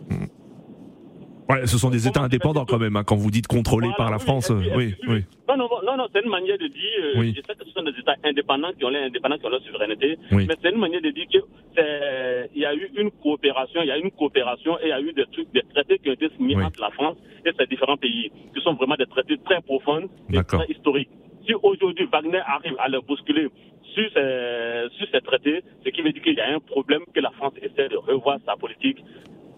Ouais, 1.49 1.65
ce 1.69 1.79
sont 1.79 1.91
des 1.91 2.09
États 2.09 2.23
indépendants 2.23 2.65
quand 2.65 2.79
même, 2.81 2.97
hein, 2.97 3.05
quand 3.05 3.15
vous 3.15 3.31
dites 3.31 3.47
contrôlés 3.47 3.87
Voilà, 3.97 3.97
par 3.97 4.11
la 4.11 4.17
oui, 4.17 4.23
France. 4.25 4.51
Oui, 4.51 4.95
oui, 5.07 5.25
Non, 5.49 5.57
non, 5.57 5.69
non, 5.87 5.97
non 5.97 6.07
c'est 6.13 6.25
une 6.25 6.29
manière 6.31 6.59
de 6.59 6.67
dire. 6.67 6.99
euh, 7.05 7.21
Oui. 7.21 7.33
Je 7.37 7.41
sais 7.41 7.55
que 7.55 7.65
ce 7.65 7.71
sont 7.71 7.85
des 7.85 7.93
États 8.01 8.17
indépendants 8.25 8.73
qui 8.77 8.85
ont 8.85 8.89
leur 8.91 9.05
indépendance, 9.05 9.39
qui 9.39 9.47
ont 9.47 9.51
leur 9.51 9.63
souveraineté, 9.63 10.19
Oui. 10.33 10.47
mais 10.49 10.55
c'est 10.61 10.71
une 10.73 10.81
manière 10.81 11.01
de 11.03 11.11
dire 11.11 11.27
que 11.33 11.39
c'est- 11.77 12.51
il 12.53 12.63
y 12.63 12.67
a 12.67 12.75
eu 12.75 12.91
une 12.97 13.13
coopération, 13.13 13.81
il 13.81 13.87
y 13.87 13.93
a 13.93 13.99
eu 13.99 14.03
une 14.03 14.11
coopération 14.11 14.77
et 14.81 14.87
il 14.87 14.89
y 14.89 14.93
a 14.93 15.01
eu 15.01 15.13
des 15.13 15.25
trucs, 15.31 15.53
des 15.53 15.63
traités 15.73 15.99
qui 16.01 16.11
ont 16.11 16.15
été 16.15 16.29
signés 16.37 16.57
entre 16.57 16.81
la 16.81 16.91
France 16.91 17.17
et 17.45 17.51
ces 17.57 17.67
différents 17.67 17.97
pays, 17.97 18.33
qui 18.53 18.61
sont 18.63 18.75
vraiment 18.75 18.97
des 18.97 19.07
traités 19.07 19.39
très 19.45 19.61
profonds 19.63 20.09
et 20.33 20.43
très 20.43 20.67
historiques. 20.69 21.11
Si 21.47 21.55
aujourd'hui 21.63 22.09
Wagner 22.13 22.41
arrive 22.45 22.75
à 22.81 22.89
le 22.89 23.01
bousculer 23.03 23.47
sur 23.97 24.11
ces, 24.13 24.97
sur 24.97 25.07
ces 25.11 25.21
traités, 25.23 25.65
ce 25.85 25.89
qui 25.91 26.03
veut 26.03 26.13
dire 26.13 26.23
qu'il 26.23 26.35
y 26.35 26.41
a 26.41 26.55
un 26.55 26.61
problème 26.61 27.03
que 27.15 27.21
la 27.21 27.31
France 27.31 27.55
essaie 27.63 27.89
de 27.89 27.97
revoir 27.97 28.39
sa 28.45 28.55
politique 28.57 29.03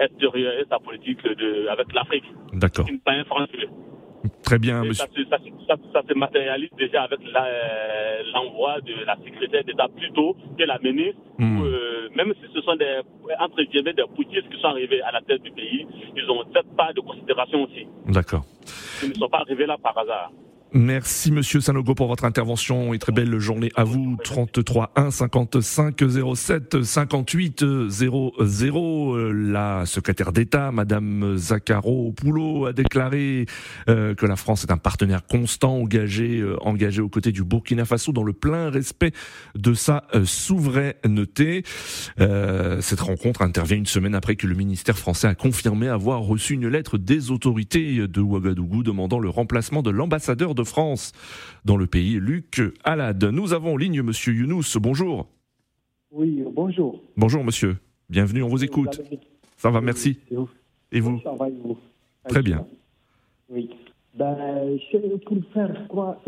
extérieure 0.01 0.53
et 0.61 0.64
sa 0.70 0.79
politique 0.79 1.22
de, 1.24 1.66
avec 1.68 1.92
l'Afrique, 1.92 2.24
d'accord. 2.53 2.87
Très 4.44 4.59
bien, 4.59 4.85
monsieur. 4.85 5.07
ça, 5.31 5.37
ça, 5.37 5.38
ça, 5.69 5.77
ça 5.93 6.03
se 6.09 6.15
matérialise 6.15 6.71
déjà 6.79 7.03
avec 7.03 7.21
euh, 7.21 8.23
l'envoi 8.33 8.81
de 8.81 9.05
la 9.05 9.17
secrétaire 9.17 9.65
d'État 9.65 9.87
plus 9.95 10.11
tôt 10.13 10.37
que 10.59 10.65
la 10.65 10.79
ministre. 10.79 11.21
Où, 11.39 11.43
euh, 11.43 12.09
même 12.17 12.33
si 12.41 12.51
ce 12.53 12.61
sont 12.63 12.77
des, 12.77 13.01
entre 13.39 13.63
guillemets, 13.63 13.93
des 13.93 14.05
poutistes 14.15 14.49
qui 14.49 14.61
sont 14.61 14.69
arrivés 14.69 15.03
à 15.03 15.13
la 15.13 15.21
tête 15.21 15.43
du 15.43 15.53
pays, 15.53 15.87
ils 16.17 16.31
ont 16.31 16.43
cette 16.55 16.75
part 16.77 16.95
de 16.95 17.01
considération 17.01 17.65
aussi. 17.65 17.87
D'accord. 18.07 18.45
Ils 19.03 19.11
ne 19.11 19.15
sont 19.15 19.29
pas 19.29 19.39
arrivés 19.39 19.67
là 19.67 19.77
par 19.81 19.97
hasard. 19.97 20.33
Merci 20.73 21.33
Monsieur 21.33 21.61
Sanogo 21.61 21.95
pour 21.95 22.09
votre 22.09 22.27
intervention 22.27 22.93
et 22.93 22.99
très 22.99 23.11
belle 23.11 23.39
journée 23.39 23.71
à 23.75 23.85
vous. 23.85 24.19
33 24.23 24.93
1 24.97 25.11
55 25.11 25.97
07 26.35 26.83
58 26.83 27.65
00. 27.89 29.33
La 29.33 29.87
secrétaire 29.87 30.31
d'État, 30.31 30.71
Madame 30.71 31.39
Poulot, 32.17 32.67
a 32.67 32.75
déclaré 32.75 33.47
euh, 33.89 34.15
que 34.15 34.27
la 34.27 34.37
France 34.37 34.65
est 34.65 34.71
un 34.71 34.77
partenaire 34.77 35.27
constant, 35.27 35.58
engagé, 35.66 36.40
euh, 36.40 36.57
engagé 36.62 37.01
aux 37.01 37.09
côtés 37.09 37.33
du 37.33 37.44
Burkina 37.44 37.85
Faso 37.85 38.12
dans 38.12 38.23
le 38.23 38.33
plein 38.33 38.71
respect 38.71 39.12
de 39.55 39.75
sa 39.75 40.05
euh, 40.14 40.25
souveraineté. 40.25 41.64
Cette 42.81 43.01
rencontre 43.01 43.42
intervient 43.42 43.77
une 43.77 43.87
semaine 43.87 44.14
après 44.14 44.37
que 44.37 44.47
le 44.47 44.55
ministère 44.55 44.99
français 44.99 45.27
a 45.27 45.35
confirmé 45.35 45.88
avoir 45.88 46.23
reçu 46.23 46.55
une 46.55 46.68
lettre 46.68 46.99
des 46.99 47.31
autorités 47.31 48.07
de 48.07 48.21
Ouagadougou 48.21 48.83
demandant 48.83 49.18
le 49.18 49.29
remplacement 49.29 49.83
de 49.83 49.90
l'ambassadeur 49.90 50.55
de 50.55 50.64
France 50.64 51.12
dans 51.64 51.77
le 51.77 51.87
pays, 51.87 52.18
Luc 52.21 52.61
Alad. 52.85 53.23
Nous 53.25 53.53
avons 53.53 53.75
en 53.75 53.77
ligne 53.77 54.03
Monsieur 54.03 54.33
Younous. 54.35 54.79
Bonjour. 54.81 55.29
Oui, 56.11 56.42
bonjour. 56.55 57.03
Bonjour 57.16 57.44
Monsieur. 57.44 57.77
Bienvenue, 58.09 58.42
on 58.42 58.49
vous 58.49 58.64
écoute. 58.64 59.03
Ça 59.57 59.71
va, 59.71 59.81
merci. 59.81 60.18
Et 60.92 61.01
vous 61.01 61.21
Ça 61.23 61.33
va, 61.33 61.49
et 61.49 61.53
vous? 61.62 61.77
Très 62.29 62.42
bien. 62.42 62.66
Oui. 63.51 63.71
Ben, 64.14 64.79
pour 65.27 65.38
faire 65.53 65.87
quoi, 65.88 66.21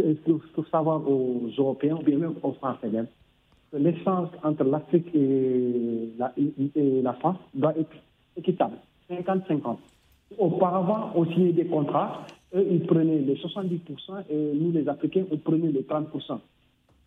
pour 0.54 0.66
savoir 0.68 1.08
aux 1.08 1.50
Européens, 1.56 1.96
ou 2.00 2.02
bien 2.02 2.18
même 2.18 2.34
aux 2.42 2.52
Français 2.52 2.88
même, 2.88 3.06
l'échange 3.72 4.28
entre 4.42 4.64
l'Afrique 4.64 5.08
et 5.14 6.10
la, 6.18 6.32
et 6.36 7.02
la 7.02 7.12
France 7.14 7.38
doit 7.54 7.76
être 7.76 7.96
équitable, 8.36 8.76
50-50. 9.10 9.76
Auparavant, 10.38 11.10
on 11.16 11.24
signait 11.26 11.52
des 11.52 11.66
contrats 11.66 12.26
eux, 12.54 12.66
ils 12.70 12.84
prenaient 12.86 13.18
les 13.18 13.36
70% 13.36 14.24
et 14.30 14.52
nous, 14.54 14.72
les 14.72 14.88
Africains, 14.88 15.24
on 15.30 15.36
prenait 15.36 15.70
les 15.70 15.82
30%. 15.82 16.38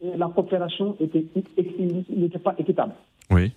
Et 0.02 0.18
la 0.18 0.28
coopération 0.28 0.96
n'était 1.00 2.40
pas 2.40 2.56
équitable. 2.58 2.94
Oui. 3.30 3.52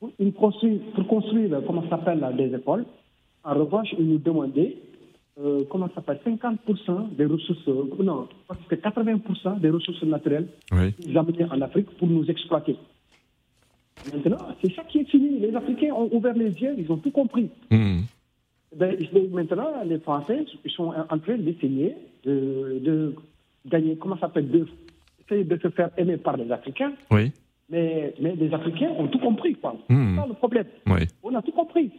Pour 0.00 0.34
construire, 0.34 0.80
pour 0.94 1.06
construire 1.06 1.62
comment 1.66 1.88
s'appelle, 1.88 2.24
des 2.36 2.54
écoles, 2.54 2.84
en 3.42 3.54
revanche, 3.54 3.94
ils 3.98 4.06
nous 4.06 4.18
demandaient, 4.18 4.76
euh, 5.40 5.64
comment 5.68 5.88
ça 5.88 5.96
s'appelle, 5.96 6.20
50% 6.24 7.16
des 7.16 7.24
ressources, 7.24 7.66
non, 7.98 8.28
parce 8.46 8.60
que 8.68 8.76
80% 8.76 9.60
des 9.60 9.70
ressources 9.70 10.02
naturelles, 10.04 10.46
oui. 10.72 10.94
ils 11.04 11.18
amenaient 11.18 11.44
en 11.44 11.60
Afrique 11.60 11.90
pour 11.98 12.06
nous 12.06 12.24
exploiter. 12.30 12.76
Maintenant, 14.12 14.38
c'est 14.62 14.72
ça 14.74 14.82
qui 14.84 14.98
est 14.98 15.10
fini. 15.10 15.40
Les 15.40 15.54
Africains 15.54 15.92
ont 15.92 16.08
ouvert 16.12 16.34
les 16.34 16.50
yeux, 16.50 16.74
ils 16.78 16.90
ont 16.90 16.98
tout 16.98 17.10
compris. 17.10 17.50
Mmh. 17.70 18.00
Ben, 18.76 18.96
maintenant, 19.32 19.70
les 19.84 19.98
Français 19.98 20.44
sont 20.68 20.92
en 21.08 21.18
train 21.18 21.36
d'essayer 21.38 21.94
de, 22.24 22.80
de, 22.82 23.14
gagner, 23.66 23.96
comment 23.96 24.16
ça 24.16 24.22
s'appelle, 24.22 24.50
de, 24.50 24.66
de 25.42 25.58
se 25.60 25.68
faire 25.70 25.90
aimer 25.96 26.16
par 26.16 26.36
les 26.36 26.50
Africains. 26.50 26.92
Oui. 27.10 27.32
Mais, 27.70 28.14
mais 28.20 28.34
les 28.36 28.52
Africains 28.52 28.90
ont 28.98 29.06
tout 29.08 29.18
compris, 29.18 29.54
quoi. 29.54 29.76
Hmm. 29.88 30.14
C'est 30.14 30.20
ça 30.20 30.26
le 30.28 30.34
problème. 30.34 30.66
Oui. 30.86 31.06
On 31.22 31.34
a 31.34 31.42
tout 31.42 31.52
compris. 31.52 31.90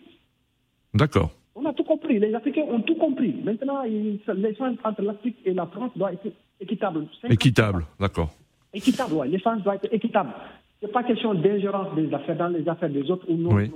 D'accord. 0.93 1.31
On 1.55 1.65
a 1.65 1.73
tout 1.73 1.83
compris. 1.83 2.19
Les 2.19 2.33
Africains 2.33 2.63
ont 2.63 2.81
tout 2.81 2.95
compris. 2.95 3.33
Maintenant, 3.43 3.83
l'échange 3.83 4.75
entre 4.83 5.01
l'Afrique 5.01 5.37
et 5.45 5.53
la 5.53 5.65
France 5.65 5.91
doit 5.95 6.11
être 6.13 6.27
équitable. 6.59 7.07
Équitable, 7.29 7.85
d'accord. 7.99 8.29
Équitable, 8.73 9.13
oui. 9.13 9.29
L'échange 9.29 9.63
doit 9.63 9.75
être 9.75 9.87
équitable. 9.93 10.31
Ce 10.81 10.85
n'est 10.85 10.91
pas 10.91 11.03
question 11.03 11.33
d'ingérence 11.33 11.95
des 11.95 12.13
affaires 12.13 12.35
dans 12.35 12.49
les 12.49 12.67
affaires 12.67 12.89
des 12.89 13.09
autres 13.09 13.25
ou 13.29 13.37
non. 13.37 13.53
Oui. 13.53 13.71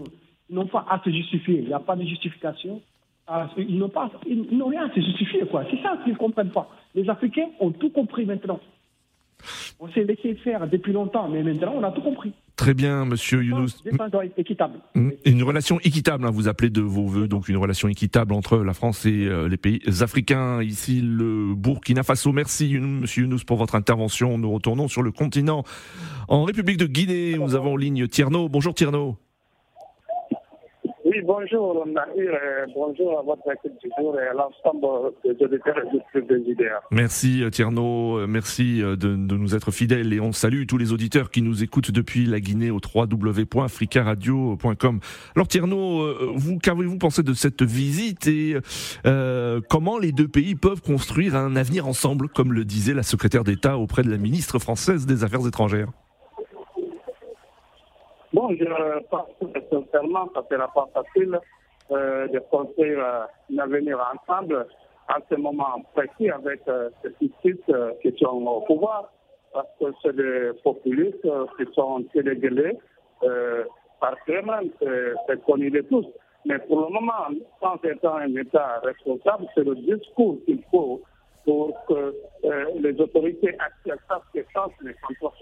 Ils 0.50 0.56
n'ont 0.56 0.68
pas 0.68 0.86
à 0.90 1.02
se 1.04 1.10
justifier. 1.10 1.60
Il 1.60 1.68
n'y 1.68 1.74
a 1.74 1.80
pas 1.80 1.96
de 1.96 2.04
justification. 2.04 2.82
Ils 3.58 3.78
n'ont 3.78 3.90
pas, 3.90 4.12
ils 4.28 4.58
n'ont 4.58 4.68
rien 4.68 4.88
à 4.90 4.94
se 4.94 5.00
justifier, 5.00 5.46
quoi. 5.46 5.64
C'est 5.70 5.82
ça 5.82 5.98
qu'ils 6.04 6.14
ne 6.14 6.18
comprennent 6.18 6.50
pas. 6.50 6.68
Les 6.96 7.08
Africains 7.10 7.48
ont 7.60 7.72
tout 7.72 7.92
compris 7.92 8.26
maintenant. 8.26 8.60
On 9.80 9.88
s'est 9.90 10.04
laissé 10.04 10.34
faire 10.36 10.68
depuis 10.68 10.92
longtemps, 10.92 11.30
mais 11.30 11.44
maintenant 11.44 11.74
on 11.78 11.84
a 11.84 11.92
tout 11.92 12.02
compris. 12.02 12.34
Très 12.60 12.74
bien, 12.74 13.06
Monsieur 13.06 13.42
Younous. 13.42 13.70
équitable. 14.36 14.80
Une 15.24 15.44
relation 15.44 15.80
équitable, 15.80 16.26
hein, 16.26 16.30
vous 16.30 16.50
appelez 16.50 16.70
de 16.70 16.82
vos 16.82 17.06
voeux, 17.06 17.30
donc 17.30 17.48
une 17.48 17.56
relation 17.56 17.88
équitable 17.88 18.34
entre 18.34 18.58
la 18.58 18.74
France 18.74 19.06
et 19.06 19.28
euh, 19.28 19.48
les 19.48 19.56
pays 19.56 19.80
africains. 20.02 20.62
Ici, 20.62 21.00
le 21.02 21.56
Burkina 21.56 22.04
Faso. 22.04 22.34
Merci, 22.34 22.78
Monsieur 22.78 23.24
Younous, 23.24 23.46
pour 23.48 23.56
votre 23.56 23.76
intervention. 23.76 24.38
Nous 24.38 24.52
retournons 24.52 24.90
sur 24.90 25.04
le 25.04 25.14
continent. 25.14 25.64
En 26.28 26.44
République 26.44 26.76
de 26.76 26.86
Guinée, 26.86 27.38
nous 27.38 27.56
avons 27.56 27.74
en 27.74 27.78
ligne 27.78 28.10
Tierno. 28.10 28.50
Bonjour 28.50 28.74
Tierno. 28.74 29.18
Bonjour 31.32 31.86
Nadir, 31.86 32.32
bonjour 32.74 33.20
à 33.20 33.22
votre 33.22 33.44
équipe 33.54 33.80
du 33.84 33.92
jour 34.00 34.20
et 34.20 34.30
à 34.30 34.34
l'ensemble 34.34 35.14
des 35.24 35.38
auditeurs 35.46 35.78
et 35.78 35.86
des. 36.22 36.70
Merci 36.90 37.44
Tierno, 37.52 38.26
merci 38.26 38.82
de, 38.82 39.16
nous 39.16 39.54
être 39.54 39.70
fidèles 39.70 40.12
et 40.12 40.20
on 40.20 40.32
salue 40.32 40.66
tous 40.66 40.80
les 40.80 40.92
auditeurs 40.92 41.30
qui 41.30 41.44
nous 41.44 41.62
écoutent 41.62 41.92
depuis 41.92 42.26
la 42.26 42.40
Guinée 42.40 42.72
au 42.72 42.80
www.africaradio.com. 42.84 45.00
Alors 45.36 45.48
Tierno, 45.48 46.34
vous 46.34 46.58
qu'avez-vous 46.58 46.98
pensé 46.98 47.22
de 47.22 47.36
cette 47.36 47.62
visite 47.62 48.26
et 48.26 48.58
euh, 49.06 49.62
comment 49.70 50.00
les 50.00 50.12
deux 50.12 50.28
pays 50.28 50.56
peuvent 50.56 50.82
construire 50.82 51.36
un 51.36 51.56
avenir 51.56 51.86
ensemble, 51.86 52.30
comme 52.30 52.54
le 52.54 52.66
disait 52.66 52.96
la 52.96 53.04
secrétaire 53.04 53.44
d'État 53.44 53.78
auprès 53.78 54.02
de 54.02 54.10
la 54.10 54.18
ministre 54.18 54.58
française 54.58 55.06
des 55.06 55.24
Affaires 55.24 55.46
étrangères? 55.46 55.90
Je 58.58 59.04
pense 59.10 59.28
sincèrement 59.70 60.28
que 60.28 60.40
ce 60.50 60.56
sera 60.56 60.68
pas 60.74 60.88
facile 60.94 61.40
euh, 61.92 62.28
de 62.28 62.40
construire 62.52 63.00
euh, 63.00 63.26
un 63.54 63.58
avenir 63.60 63.98
ensemble 64.14 64.68
en 65.10 65.20
ce 65.30 65.36
moment 65.36 65.82
précis 65.96 66.30
avec 66.30 66.62
euh, 66.68 66.90
ces 67.02 67.10
petites 67.10 67.70
euh, 67.70 67.94
qui 68.02 68.16
sont 68.20 68.46
au 68.46 68.62
pouvoir, 68.62 69.12
parce 69.54 69.68
que 69.80 69.86
c'est 70.02 70.16
des 70.16 70.52
populistes 70.64 71.28
qui 71.58 71.74
sont 71.74 72.06
euh, 73.24 73.64
par 74.00 74.16
eux-mêmes, 74.30 74.70
c'est 75.28 75.44
connu 75.44 75.70
de 75.72 75.82
tous. 75.82 76.06
Mais 76.46 76.58
pour 76.60 76.82
le 76.82 76.94
moment, 76.94 77.28
sans 77.60 77.76
étant 77.84 78.16
un 78.16 78.34
État 78.36 78.80
responsable, 78.84 79.48
c'est 79.54 79.66
le 79.66 79.76
discours 79.76 80.38
qu'il 80.46 80.64
faut 80.72 81.02
pour 81.44 81.74
que 81.88 82.16
les 82.80 82.98
autorités 83.02 83.58
sachent 83.86 84.22
que 84.34 84.40
sans 84.54 84.72
les 84.84 84.94
contre 84.94 85.34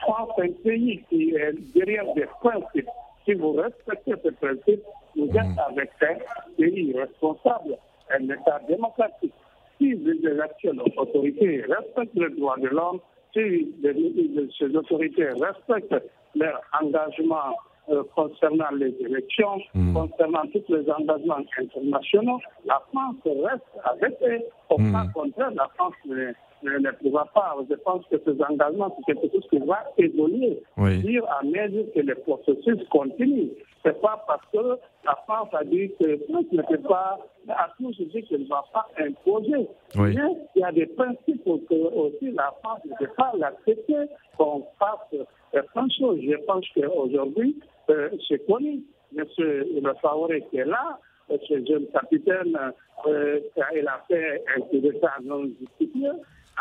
France 0.00 0.30
est 0.38 0.42
un 0.42 0.52
pays 0.64 1.02
qui 1.08 1.34
est 1.34 1.52
derrière 1.74 2.12
des 2.14 2.26
principes. 2.40 2.88
Si 3.24 3.34
vous 3.34 3.52
respectez 3.52 4.14
ces 4.22 4.32
principes, 4.32 4.82
vous 5.16 5.28
êtes 5.28 5.58
avec 5.68 5.90
un 6.02 6.16
pays 6.56 6.94
responsable, 6.96 7.76
un 8.10 8.24
État 8.24 8.60
démocratique. 8.68 9.34
Si 9.78 9.94
les 9.94 10.40
actuelles 10.40 10.80
autorités 10.96 11.62
respectent 11.68 12.14
les 12.14 12.30
droits 12.30 12.58
de 12.58 12.68
l'homme, 12.68 13.00
si 13.34 13.72
ces 14.58 14.76
autorités 14.76 15.28
respectent 15.28 16.02
leur 16.34 16.60
engagement 16.80 17.56
euh, 17.90 18.02
concernant 18.14 18.70
les 18.76 18.94
élections, 19.00 19.60
mmh. 19.74 19.94
concernant 19.94 20.42
tous 20.52 20.74
les 20.74 20.90
engagements 20.90 21.38
internationaux, 21.58 22.40
la 22.64 22.82
France 22.92 23.16
reste 23.24 23.64
avec 23.84 24.16
eux. 24.22 24.42
Au 24.68 24.78
mmh. 24.78 25.12
contraire, 25.12 25.50
la 25.54 25.68
France 25.76 25.94
ne, 26.06 26.32
ne, 26.62 26.78
ne 26.78 26.90
pourra 26.92 27.24
pas. 27.34 27.56
Je 27.68 27.74
pense 27.76 28.04
que 28.06 28.16
ces 28.24 28.42
engagements, 28.42 28.94
c'est 28.96 29.14
quelque 29.14 29.32
chose 29.32 29.46
qui 29.50 29.58
va 29.58 29.84
évoluer 29.98 30.62
oui. 30.76 30.98
dire 30.98 31.24
à 31.28 31.42
mesure 31.44 31.86
que 31.94 32.00
le 32.00 32.14
processus 32.14 32.86
continue. 32.90 33.50
C'est 33.82 34.00
pas 34.00 34.22
parce 34.26 34.44
que 34.52 34.78
la 35.04 35.18
France 35.26 35.48
a 35.52 35.64
dit 35.64 35.90
que 35.98 36.18
France 36.28 36.44
n'était 36.52 36.78
pas 36.78 37.18
à 37.48 37.70
tout 37.78 37.92
je 37.98 38.04
dis 38.04 38.22
qu'elle 38.24 38.42
ne 38.42 38.48
va 38.48 38.62
pas 38.72 38.86
imposer. 38.98 39.68
Oui. 39.96 40.14
Mais 40.14 40.36
il 40.54 40.60
y 40.60 40.64
a 40.64 40.72
des 40.72 40.86
principes 40.86 41.44
que 41.44 41.74
aussi 41.74 42.30
la 42.32 42.54
France 42.62 42.80
ne 42.84 42.94
peut 42.98 43.12
pas 43.16 43.32
l'accepter 43.38 44.06
qu'on 44.36 44.64
fasse 44.78 45.20
certaines 45.52 45.90
choses. 45.92 46.18
Je 46.22 46.36
pense 46.46 46.64
qu'aujourd'hui, 46.74 47.58
c'est 48.28 48.46
connu. 48.46 48.82
Monsieur 49.12 49.66
Le 49.74 50.48
qui 50.50 50.58
est 50.58 50.64
là, 50.64 50.98
ce 51.28 51.66
jeune 51.66 51.86
capitaine, 51.88 52.56
euh, 53.06 53.40
il 53.74 53.88
a 53.88 54.04
fait 54.08 54.44
un 54.56 54.60
coup 54.60 54.78
d'État 54.78 55.16
non 55.22 55.44
justifié 55.60 56.10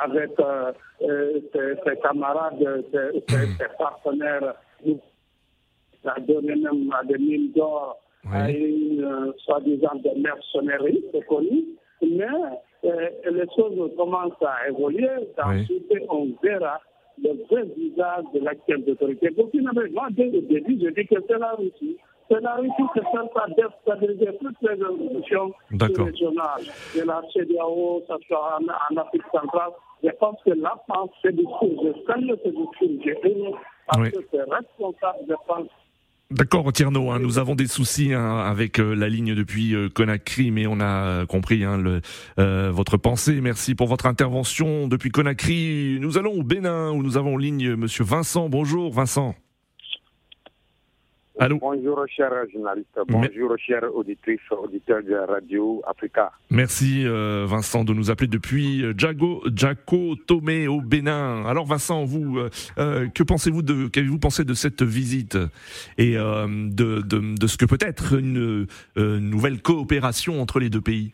avec 0.02 0.32
euh, 0.40 0.72
euh, 1.02 1.40
ses, 1.54 1.76
ses, 1.86 2.00
camarades, 2.00 2.86
ses, 2.92 3.20
ses, 3.58 3.78
partenaires. 3.78 4.56
Il 4.86 5.00
a 6.06 6.20
donné 6.20 6.56
même 6.56 6.94
à 6.98 7.04
des 7.04 7.18
mines 7.18 7.52
d'or 7.52 8.00
oui. 8.26 8.32
à 8.32 8.50
une 8.50 9.04
euh, 9.04 9.32
soi-disant 9.40 9.96
de 9.96 10.22
mercennerie, 10.22 11.04
c'est 11.12 11.26
connu. 11.26 11.66
Mais 12.02 12.26
les 12.84 13.46
choses 13.56 13.92
commencent 13.98 14.42
à 14.42 14.70
évoluer. 14.70 15.10
Ensuite, 15.44 15.86
oui. 15.92 16.00
on 16.10 16.30
verra 16.42 16.80
le 17.24 17.44
vrai 17.50 17.64
visage 17.76 18.26
de 18.34 18.40
l'actuelle 18.40 18.84
autorité. 18.88 19.32
Pour 19.32 19.50
moi, 19.94 20.08
dès 20.12 20.30
le 20.30 20.42
début, 20.42 20.78
je 20.82 20.90
dis 20.90 21.08
que 21.08 21.16
c'est 21.28 21.38
la 21.38 21.52
Russie. 21.54 21.98
C'est 22.30 22.42
la 22.42 22.56
Russie 22.56 22.84
qui 22.94 23.00
cherche 23.12 23.36
à 23.36 23.48
déstabiliser 23.50 24.38
toutes 24.40 24.62
les 24.62 24.84
institutions 24.84 25.52
régionales, 25.72 26.62
de 26.96 27.02
la 27.02 27.22
CDAO, 27.34 28.04
ça 28.08 28.18
soit 28.28 28.60
en, 28.60 28.94
en, 28.94 28.98
Afrique 29.02 29.24
centrale. 29.32 29.72
Je 30.04 30.10
pense 30.20 30.38
que 30.46 30.52
la 30.52 30.76
France, 30.88 31.10
ce 31.24 31.30
discours, 31.30 31.84
je 31.84 32.06
salue 32.06 32.30
ce 32.44 32.50
discours, 32.50 33.04
j'ai 33.04 33.18
aimé, 33.24 33.52
parce 33.88 34.02
oui. 34.02 34.12
que 34.12 34.20
c'est 34.32 34.44
responsable, 34.44 35.26
je 35.28 35.34
pense, 35.48 35.68
D'accord, 36.32 36.72
Tierno, 36.72 37.10
hein, 37.10 37.18
nous 37.18 37.40
avons 37.40 37.56
des 37.56 37.66
soucis 37.66 38.14
hein, 38.14 38.38
avec 38.38 38.80
euh, 38.80 38.94
la 38.94 39.10
ligne 39.10 39.34
depuis 39.34 39.74
euh, 39.74 39.90
Conakry, 39.90 40.52
mais 40.52 40.68
on 40.68 40.80
a 40.80 41.26
compris 41.26 41.64
hein, 41.64 41.82
euh, 42.38 42.72
votre 42.72 42.98
pensée. 42.98 43.42
Merci 43.42 43.74
pour 43.74 43.88
votre 43.88 44.06
intervention 44.06 44.88
depuis 44.88 45.10
Conakry. 45.10 45.98
Nous 46.00 46.20
allons 46.20 46.34
au 46.34 46.44
Bénin 46.44 46.92
où 46.92 47.02
nous 47.02 47.18
avons 47.18 47.34
en 47.34 47.38
ligne 47.38 47.74
Monsieur 47.74 48.04
Vincent. 48.04 48.48
Bonjour, 48.48 48.94
Vincent. 48.94 49.34
Bonjour, 51.40 52.06
chers 52.10 52.50
journalistes. 52.52 53.00
Bonjour, 53.08 53.58
chers 53.58 53.96
auditrices, 53.96 54.42
auditeurs 54.52 55.02
de 55.02 55.16
Radio 55.16 55.82
Africa. 55.88 56.32
Merci, 56.50 57.06
euh, 57.06 57.46
Vincent, 57.48 57.86
de 57.86 57.94
nous 57.94 58.12
appeler 58.12 58.28
depuis 58.28 58.84
euh, 58.84 58.94
Jago, 58.98 59.42
Jaco 59.56 60.16
Tomé 60.28 60.68
au 60.68 60.82
Bénin. 60.82 61.46
Alors, 61.46 61.66
Vincent, 61.66 62.04
vous, 62.04 62.40
euh, 62.78 63.08
que 63.08 63.24
pensez-vous 63.24 63.62
de, 63.62 63.88
qu'avez-vous 63.88 64.20
pensé 64.20 64.44
de 64.44 64.54
cette 64.54 64.84
visite 64.84 65.38
et 65.98 66.16
de, 66.16 67.02
de, 67.02 67.48
ce 67.48 67.58
que 67.58 67.66
peut 67.66 67.78
être 67.80 68.20
une, 68.20 68.68
nouvelle 68.98 69.62
coopération 69.62 70.42
entre 70.42 70.60
les 70.60 70.70
deux 70.70 70.82
pays? 70.82 71.14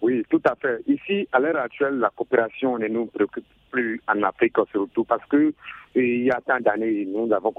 Oui, 0.00 0.24
tout 0.28 0.42
à 0.44 0.56
fait. 0.56 0.82
Ici, 0.88 1.28
à 1.30 1.38
l'heure 1.38 1.58
actuelle, 1.58 1.98
la 1.98 2.10
coopération 2.10 2.76
ne 2.76 2.88
nous 2.88 3.06
préoccupe 3.06 3.44
plus 3.70 4.00
en 4.08 4.20
Afrique 4.24 4.56
surtout 4.72 5.04
parce 5.04 5.24
que 5.26 5.54
il 5.94 6.24
y 6.24 6.30
a 6.30 6.40
tant 6.44 6.58
d'années, 6.58 7.06
nous 7.06 7.32
avons 7.32 7.52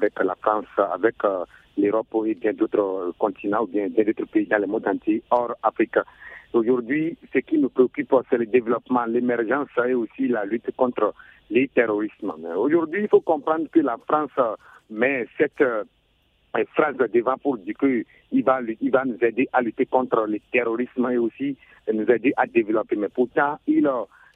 avec 0.00 0.18
la 0.24 0.34
France, 0.36 0.66
avec 0.92 1.16
euh, 1.24 1.44
l'Europe 1.76 2.06
et 2.26 2.34
bien 2.34 2.54
d'autres 2.54 3.12
continents 3.18 3.62
ou 3.62 3.66
bien 3.66 3.88
d'autres 3.88 4.24
pays 4.26 4.46
dans 4.46 4.58
le 4.58 4.66
monde 4.66 4.86
entier 4.86 5.22
hors 5.30 5.54
Afrique. 5.62 5.98
Aujourd'hui, 6.52 7.16
ce 7.32 7.38
qui 7.40 7.58
nous 7.58 7.68
préoccupe, 7.68 8.14
c'est 8.28 8.38
le 8.38 8.46
développement, 8.46 9.04
l'émergence 9.04 9.68
et 9.86 9.94
aussi 9.94 10.28
la 10.28 10.44
lutte 10.44 10.74
contre 10.76 11.14
les 11.50 11.68
terrorismes. 11.68 12.32
Aujourd'hui, 12.56 13.02
il 13.02 13.08
faut 13.08 13.20
comprendre 13.20 13.66
que 13.70 13.80
la 13.80 13.98
France 14.08 14.30
met 14.88 15.26
cette 15.36 15.60
euh, 15.60 15.84
phrase 16.74 16.96
devant 17.12 17.36
pour 17.36 17.58
dire 17.58 17.74
qu'il 17.78 18.44
va, 18.44 18.60
va 18.62 19.04
nous 19.04 19.18
aider 19.20 19.48
à 19.52 19.60
lutter 19.60 19.86
contre 19.86 20.26
le 20.26 20.38
terrorisme 20.50 21.08
et 21.10 21.18
aussi 21.18 21.56
nous 21.92 22.06
aider 22.06 22.32
à 22.36 22.46
développer. 22.46 22.96
Mais 22.96 23.08
pourtant, 23.08 23.58
il 23.66 23.88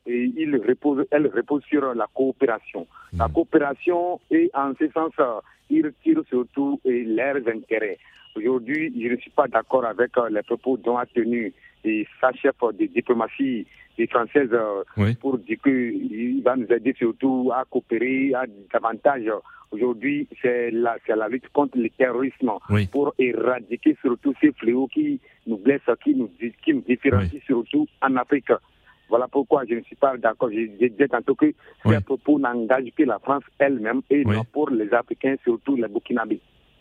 et 0.06 0.32
il 0.36 0.56
repose, 0.56 1.06
elle 1.10 1.26
repose 1.28 1.62
sur 1.64 1.94
la 1.94 2.06
coopération. 2.12 2.86
La 3.16 3.28
coopération, 3.28 4.20
et 4.30 4.50
en 4.54 4.72
ce 4.78 4.88
sens, 4.90 5.12
il 5.70 5.92
tire 6.02 6.22
surtout 6.28 6.80
leurs 6.84 7.48
intérêts. 7.48 7.98
Aujourd'hui, 8.36 8.92
je 9.00 9.08
ne 9.12 9.16
suis 9.16 9.30
pas 9.30 9.46
d'accord 9.46 9.84
avec 9.84 10.16
euh, 10.18 10.28
les 10.28 10.42
propos 10.42 10.76
dont 10.76 10.96
a 10.96 11.06
tenu 11.06 11.52
sa 12.20 12.32
chef 12.32 12.54
de 12.78 12.86
diplomatie 12.86 13.66
française 14.10 14.48
euh, 14.52 15.12
pour 15.20 15.38
dire 15.38 15.58
qu'il 15.62 16.42
va 16.42 16.56
nous 16.56 16.66
aider 16.66 16.94
surtout 16.98 17.52
à 17.54 17.64
coopérer 17.64 18.32
à 18.34 18.44
davantage. 18.72 19.30
Aujourd'hui, 19.70 20.26
c'est 20.42 20.70
la, 20.72 20.96
la 21.08 21.28
lutte 21.28 21.48
contre 21.52 21.78
le 21.78 21.90
terrorisme 21.90 22.50
pour 22.90 23.14
éradiquer 23.18 23.96
surtout 24.00 24.34
ces 24.40 24.52
fléaux 24.52 24.88
qui 24.88 25.20
nous 25.46 25.58
blessent, 25.58 25.82
qui 26.02 26.14
nous, 26.14 26.30
qui 26.64 26.74
nous 26.74 26.82
différencient 26.82 27.40
surtout 27.46 27.86
en 28.02 28.16
Afrique. 28.16 28.50
Voilà 29.14 29.28
pourquoi 29.28 29.62
je 29.64 29.76
ne 29.76 29.82
suis 29.82 29.94
pas 29.94 30.16
d'accord. 30.16 30.50
Je 30.50 30.88
disais 30.88 31.06
tantôt 31.06 31.36
que 31.36 31.54
ces 31.86 32.00
propos 32.00 32.40
n'engagent 32.40 32.90
que 32.98 33.04
la 33.04 33.20
France 33.20 33.44
elle-même 33.60 34.00
et 34.10 34.24
non 34.24 34.42
pour 34.42 34.70
les 34.70 34.92
Africains, 34.92 35.36
surtout 35.44 35.76
les 35.76 35.86
Burkinabés. 35.86 36.40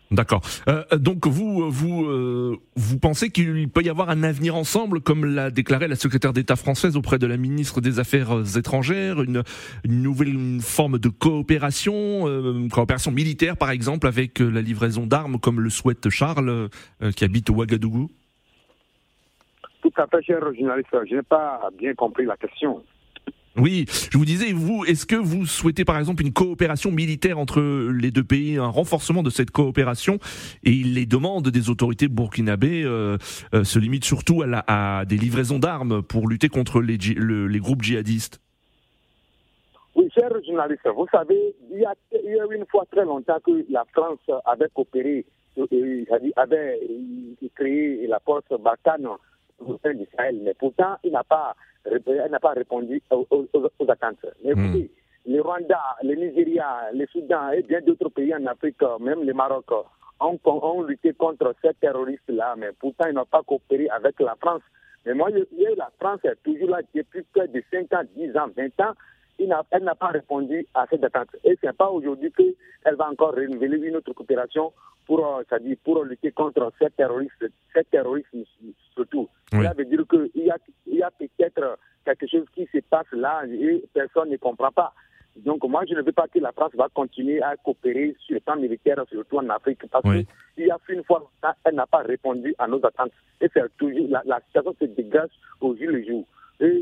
D'accord. 0.10 0.42
Euh, 0.68 0.84
donc 0.98 1.28
vous, 1.28 1.70
vous, 1.70 2.06
euh, 2.06 2.58
vous 2.76 2.98
pensez 2.98 3.30
qu'il 3.30 3.70
peut 3.70 3.84
y 3.84 3.90
avoir 3.90 4.10
un 4.10 4.24
avenir 4.24 4.56
ensemble, 4.56 5.00
comme 5.00 5.26
l'a 5.26 5.52
déclaré 5.52 5.88
la 5.88 5.96
secrétaire 5.96 6.34
d'État 6.34 6.56
française 6.56 6.98
auprès 6.98 7.20
de 7.20 7.28
la 7.28 7.38
ministre 7.38 7.82
des 7.82 8.00
Affaires 8.00 8.58
étrangères, 8.58 9.22
une, 9.22 9.44
nouvelle 9.86 10.60
forme 10.60 10.98
de 10.98 11.10
coopération, 11.10 12.28
euh, 12.28 12.54
une 12.54 12.72
coopération 12.72 13.12
militaire 13.12 13.58
par 13.58 13.70
exemple, 13.70 14.08
avec 14.08 14.40
la 14.40 14.62
livraison 14.62 15.06
d'armes, 15.06 15.38
comme 15.38 15.60
le 15.60 15.70
souhaite 15.70 16.10
Charles, 16.10 16.70
qui 17.16 17.26
habite 17.26 17.52
au 17.52 17.54
Ouagadougou? 17.54 18.10
Tout 19.84 20.02
à 20.02 20.08
fait, 20.08 20.24
cher 20.24 20.40
journaliste. 20.58 20.90
Je 21.10 21.16
n'ai 21.16 21.22
pas 21.22 21.70
bien 21.78 21.94
compris 21.94 22.26
la 22.26 22.38
question. 22.38 22.82
Oui, 23.56 23.86
je 23.88 24.18
vous 24.18 24.26
disais, 24.26 24.52
vous, 24.52 24.84
est-ce 24.86 25.06
que 25.06 25.16
vous 25.16 25.46
souhaitez 25.46 25.86
par 25.86 26.00
exemple 26.00 26.24
une 26.24 26.34
coopération 26.34 26.90
militaire 26.90 27.38
entre 27.38 27.62
les 27.92 28.10
deux 28.10 28.24
pays, 28.24 28.58
un 28.58 28.68
renforcement 28.68 29.22
de 29.22 29.30
cette 29.30 29.52
coopération? 29.52 30.18
Et 30.64 30.72
les 30.72 31.06
demandes 31.06 31.50
des 31.50 31.70
autorités 31.70 32.08
burkinabées 32.08 32.84
euh, 32.84 33.18
euh, 33.54 33.64
se 33.64 33.78
limitent 33.78 34.06
surtout 34.06 34.44
à, 34.44 35.04
des 35.06 35.18
livraisons 35.18 35.60
d'armes 35.60 36.02
pour 36.02 36.28
lutter 36.28 36.50
contre 36.50 36.82
les, 36.82 36.98
les, 36.98 37.60
groupes 37.60 37.84
djihadistes 37.84 38.42
Oui, 39.96 40.10
cher 40.16 40.32
journaliste, 40.48 40.88
vous 40.96 41.08
savez, 41.12 41.54
il 41.72 41.80
y, 41.80 41.86
a, 41.86 41.94
une 42.56 42.66
fois 42.72 42.86
très 42.92 43.06
longtemps 43.06 43.38
que 43.46 43.52
la 43.70 43.86
France 43.94 44.20
avait 44.46 44.70
coopéré, 44.74 45.26
avait 46.38 46.80
créé 47.54 48.08
la 48.08 48.20
force 48.20 48.46
Barkhane 48.60 49.08
d'Israël. 49.94 50.40
Mais 50.44 50.54
pourtant, 50.54 50.98
il 51.04 51.12
n'a 51.12 51.24
pas, 51.24 51.56
n'a 52.30 52.40
pas 52.40 52.52
répondu 52.52 53.02
aux, 53.12 53.48
attentes. 53.88 54.26
Mais 54.44 54.54
hmm. 54.54 54.66
écoutez, 54.66 54.92
le 55.26 55.42
Rwanda, 55.42 55.80
le 56.04 56.16
Nigeria, 56.16 56.90
le 56.94 57.06
Soudan 57.08 57.52
et 57.52 57.62
bien 57.62 57.82
d'autres 57.82 58.10
pays 58.10 58.34
en 58.36 58.46
Afrique, 58.46 58.82
même 59.00 59.24
le 59.24 59.34
Maroc, 59.34 59.66
ont, 60.20 60.40
ont 60.46 60.84
lutté 60.84 61.14
contre 61.14 61.56
ces 61.62 61.74
terroristes-là, 61.76 62.56
mais 62.58 62.72
pourtant 62.78 63.06
ils 63.08 63.14
n'ont 63.14 63.26
pas 63.26 63.42
coopéré 63.44 63.88
avec 63.90 64.20
la 64.20 64.36
France. 64.36 64.62
Mais 65.06 65.14
moi, 65.14 65.30
la 65.30 65.92
France 66.00 66.20
est 66.24 66.42
toujours 66.44 66.70
là 66.70 66.80
depuis 66.94 67.24
près 67.34 67.48
de 67.48 67.62
5 67.72 67.94
ans, 67.94 68.04
10 68.16 68.38
ans, 68.38 68.48
20 68.56 68.80
ans 68.82 68.94
elle 69.40 69.84
n'a 69.84 69.96
pas 69.96 70.08
répondu 70.08 70.66
à 70.74 70.86
cette 70.90 71.04
attente. 71.04 71.30
Et 71.44 71.58
ce 71.62 71.68
n'est 71.68 71.74
pas 71.74 71.90
aujourd'hui 71.90 72.32
qu'elle 72.32 72.96
va 72.96 73.10
encore 73.10 73.34
renouveler 73.34 73.78
une 73.88 73.96
autre 73.96 74.14
coopération 74.14 74.72
pour, 75.06 75.26
euh, 75.26 75.60
dire, 75.60 75.78
pour 75.84 76.04
lutter 76.04 76.32
contre 76.32 76.72
ces 76.80 76.90
terroristes, 76.92 77.46
ces 77.74 77.84
terrorisme 77.86 78.44
surtout. 78.94 79.30
Cela 79.52 79.74
veut 79.74 79.86
dire 79.86 80.04
qu'il 80.10 80.44
y 80.44 80.50
a, 80.50 80.58
il 80.88 80.96
y 80.96 81.04
a 81.04 81.12
peut-être 81.12 81.78
quelque 82.06 82.28
chose 82.28 82.46
qui 82.54 82.68
se 82.74 82.80
passe 82.80 83.12
là 83.12 83.44
et 83.48 83.84
personne 83.94 84.30
ne 84.30 84.38
comprend 84.38 84.72
pas. 84.72 84.94
Donc 85.36 85.64
moi, 85.64 85.84
je 85.88 85.96
ne 85.96 86.02
veux 86.02 86.12
pas 86.12 86.28
que 86.28 86.40
la 86.40 86.52
France 86.52 86.76
va 86.76 86.88
continuer 86.94 87.42
à 87.42 87.56
coopérer 87.58 88.16
sur 88.20 88.36
le 88.36 88.40
plan 88.40 88.56
militaire, 88.56 89.04
surtout 89.10 89.38
en 89.38 89.50
Afrique, 89.50 89.84
parce 89.90 90.04
qu'il 90.04 90.26
y 90.58 90.70
a 90.70 90.78
une 90.90 91.04
fois, 91.04 91.32
elle 91.66 91.76
n'a 91.76 91.88
pas 91.88 92.04
répondu 92.04 92.54
à 92.60 92.68
nos 92.68 92.86
attentes. 92.86 93.12
Et 93.42 93.48
c'est 93.52 93.78
toujours, 93.78 94.08
la, 94.10 94.22
la 94.26 94.40
situation 94.42 94.76
se 94.80 94.86
dégage 94.86 95.32
au 95.60 95.76
jour 95.76 95.88
le 95.88 96.04
jour 96.06 96.26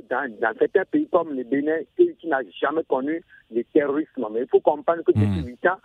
dans, 0.09 0.53
certains 0.59 0.85
pays 0.85 1.07
comme 1.11 1.33
le 1.33 1.43
Bénin, 1.43 1.79
qui 1.97 2.27
n'a 2.27 2.39
jamais 2.59 2.83
connu 2.83 3.23
le 3.53 3.63
terrorisme. 3.65 4.25
Mais 4.31 4.41
il 4.41 4.47
faut 4.47 4.59
comprendre 4.59 5.03
que 5.03 5.11
depuis 5.11 5.43
8 5.43 5.59
hmm. 5.63 5.67
ans, 5.67 5.77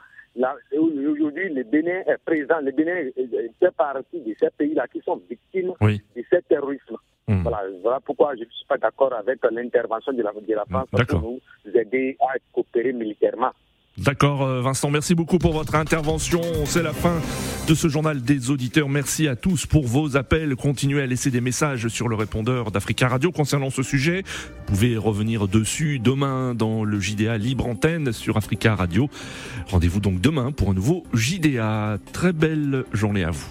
aujourd'hui, 0.79 1.49
le 1.53 1.62
Bénin 1.64 2.03
est 2.07 2.18
présent, 2.25 2.61
le 2.61 2.72
Bénin 2.72 3.11
fait 3.59 3.75
partie 3.77 4.20
de 4.20 4.35
ces 4.38 4.51
pays-là 4.51 4.87
qui 4.88 5.01
sont 5.01 5.20
victimes 5.29 5.72
de 5.81 6.25
ce 6.31 6.37
terrorisme. 6.49 6.96
Hmm. 7.29 7.42
Voilà, 7.42 8.01
pourquoi 8.05 8.37
je 8.37 8.40
ne 8.40 8.51
suis 8.51 8.66
pas 8.66 8.79
d'accord 8.79 9.12
avec 9.12 9.40
l'intervention 9.51 10.12
de 10.12 10.22
la, 10.22 10.33
de 10.33 10.55
la 10.55 10.64
France 10.66 10.88
pour 11.09 11.20
nous 11.20 11.40
aider 11.75 12.16
à 12.20 12.38
coopérer 12.53 12.92
militairement. 12.92 13.51
D'accord 13.98 14.42
euh, 14.42 14.61
Vincent, 14.61 14.90
merci 14.90 15.14
beaucoup 15.14 15.38
pour 15.38 15.54
votre 15.54 15.74
intervention. 15.74 16.42
C'est 16.66 16.82
la 16.82 16.92
fin 16.92 17.20
de 17.66 17.74
ce 17.74 17.88
journal 17.88 18.20
des 18.20 18.50
auditeurs. 18.50 18.90
Merci 18.90 19.26
à 19.26 19.37
tous 19.37 19.64
pour 19.64 19.87
vos 19.87 20.18
appels. 20.18 20.54
Continuez 20.54 21.00
à 21.00 21.06
laisser 21.06 21.30
des 21.30 21.40
messages 21.40 21.88
sur 21.88 22.06
le 22.09 22.14
répondeur 22.14 22.70
d'Africa 22.70 23.09
Radio 23.09 23.32
concernant 23.32 23.70
ce 23.70 23.82
sujet. 23.82 24.22
Vous 24.26 24.74
pouvez 24.74 24.98
revenir 24.98 25.48
dessus 25.48 25.98
demain 25.98 26.54
dans 26.54 26.85
le 26.85 27.00
JDA 27.00 27.38
Libre 27.38 27.66
Antenne 27.66 28.12
sur 28.12 28.37
Africa 28.37 28.74
Radio. 28.74 29.09
Rendez-vous 29.68 30.00
donc 30.00 30.20
demain 30.20 30.52
pour 30.52 30.70
un 30.70 30.74
nouveau 30.74 31.04
JDA. 31.14 31.96
Très 32.12 32.35
belle 32.35 32.85
journée 32.92 33.24
à 33.24 33.30
vous. 33.30 33.46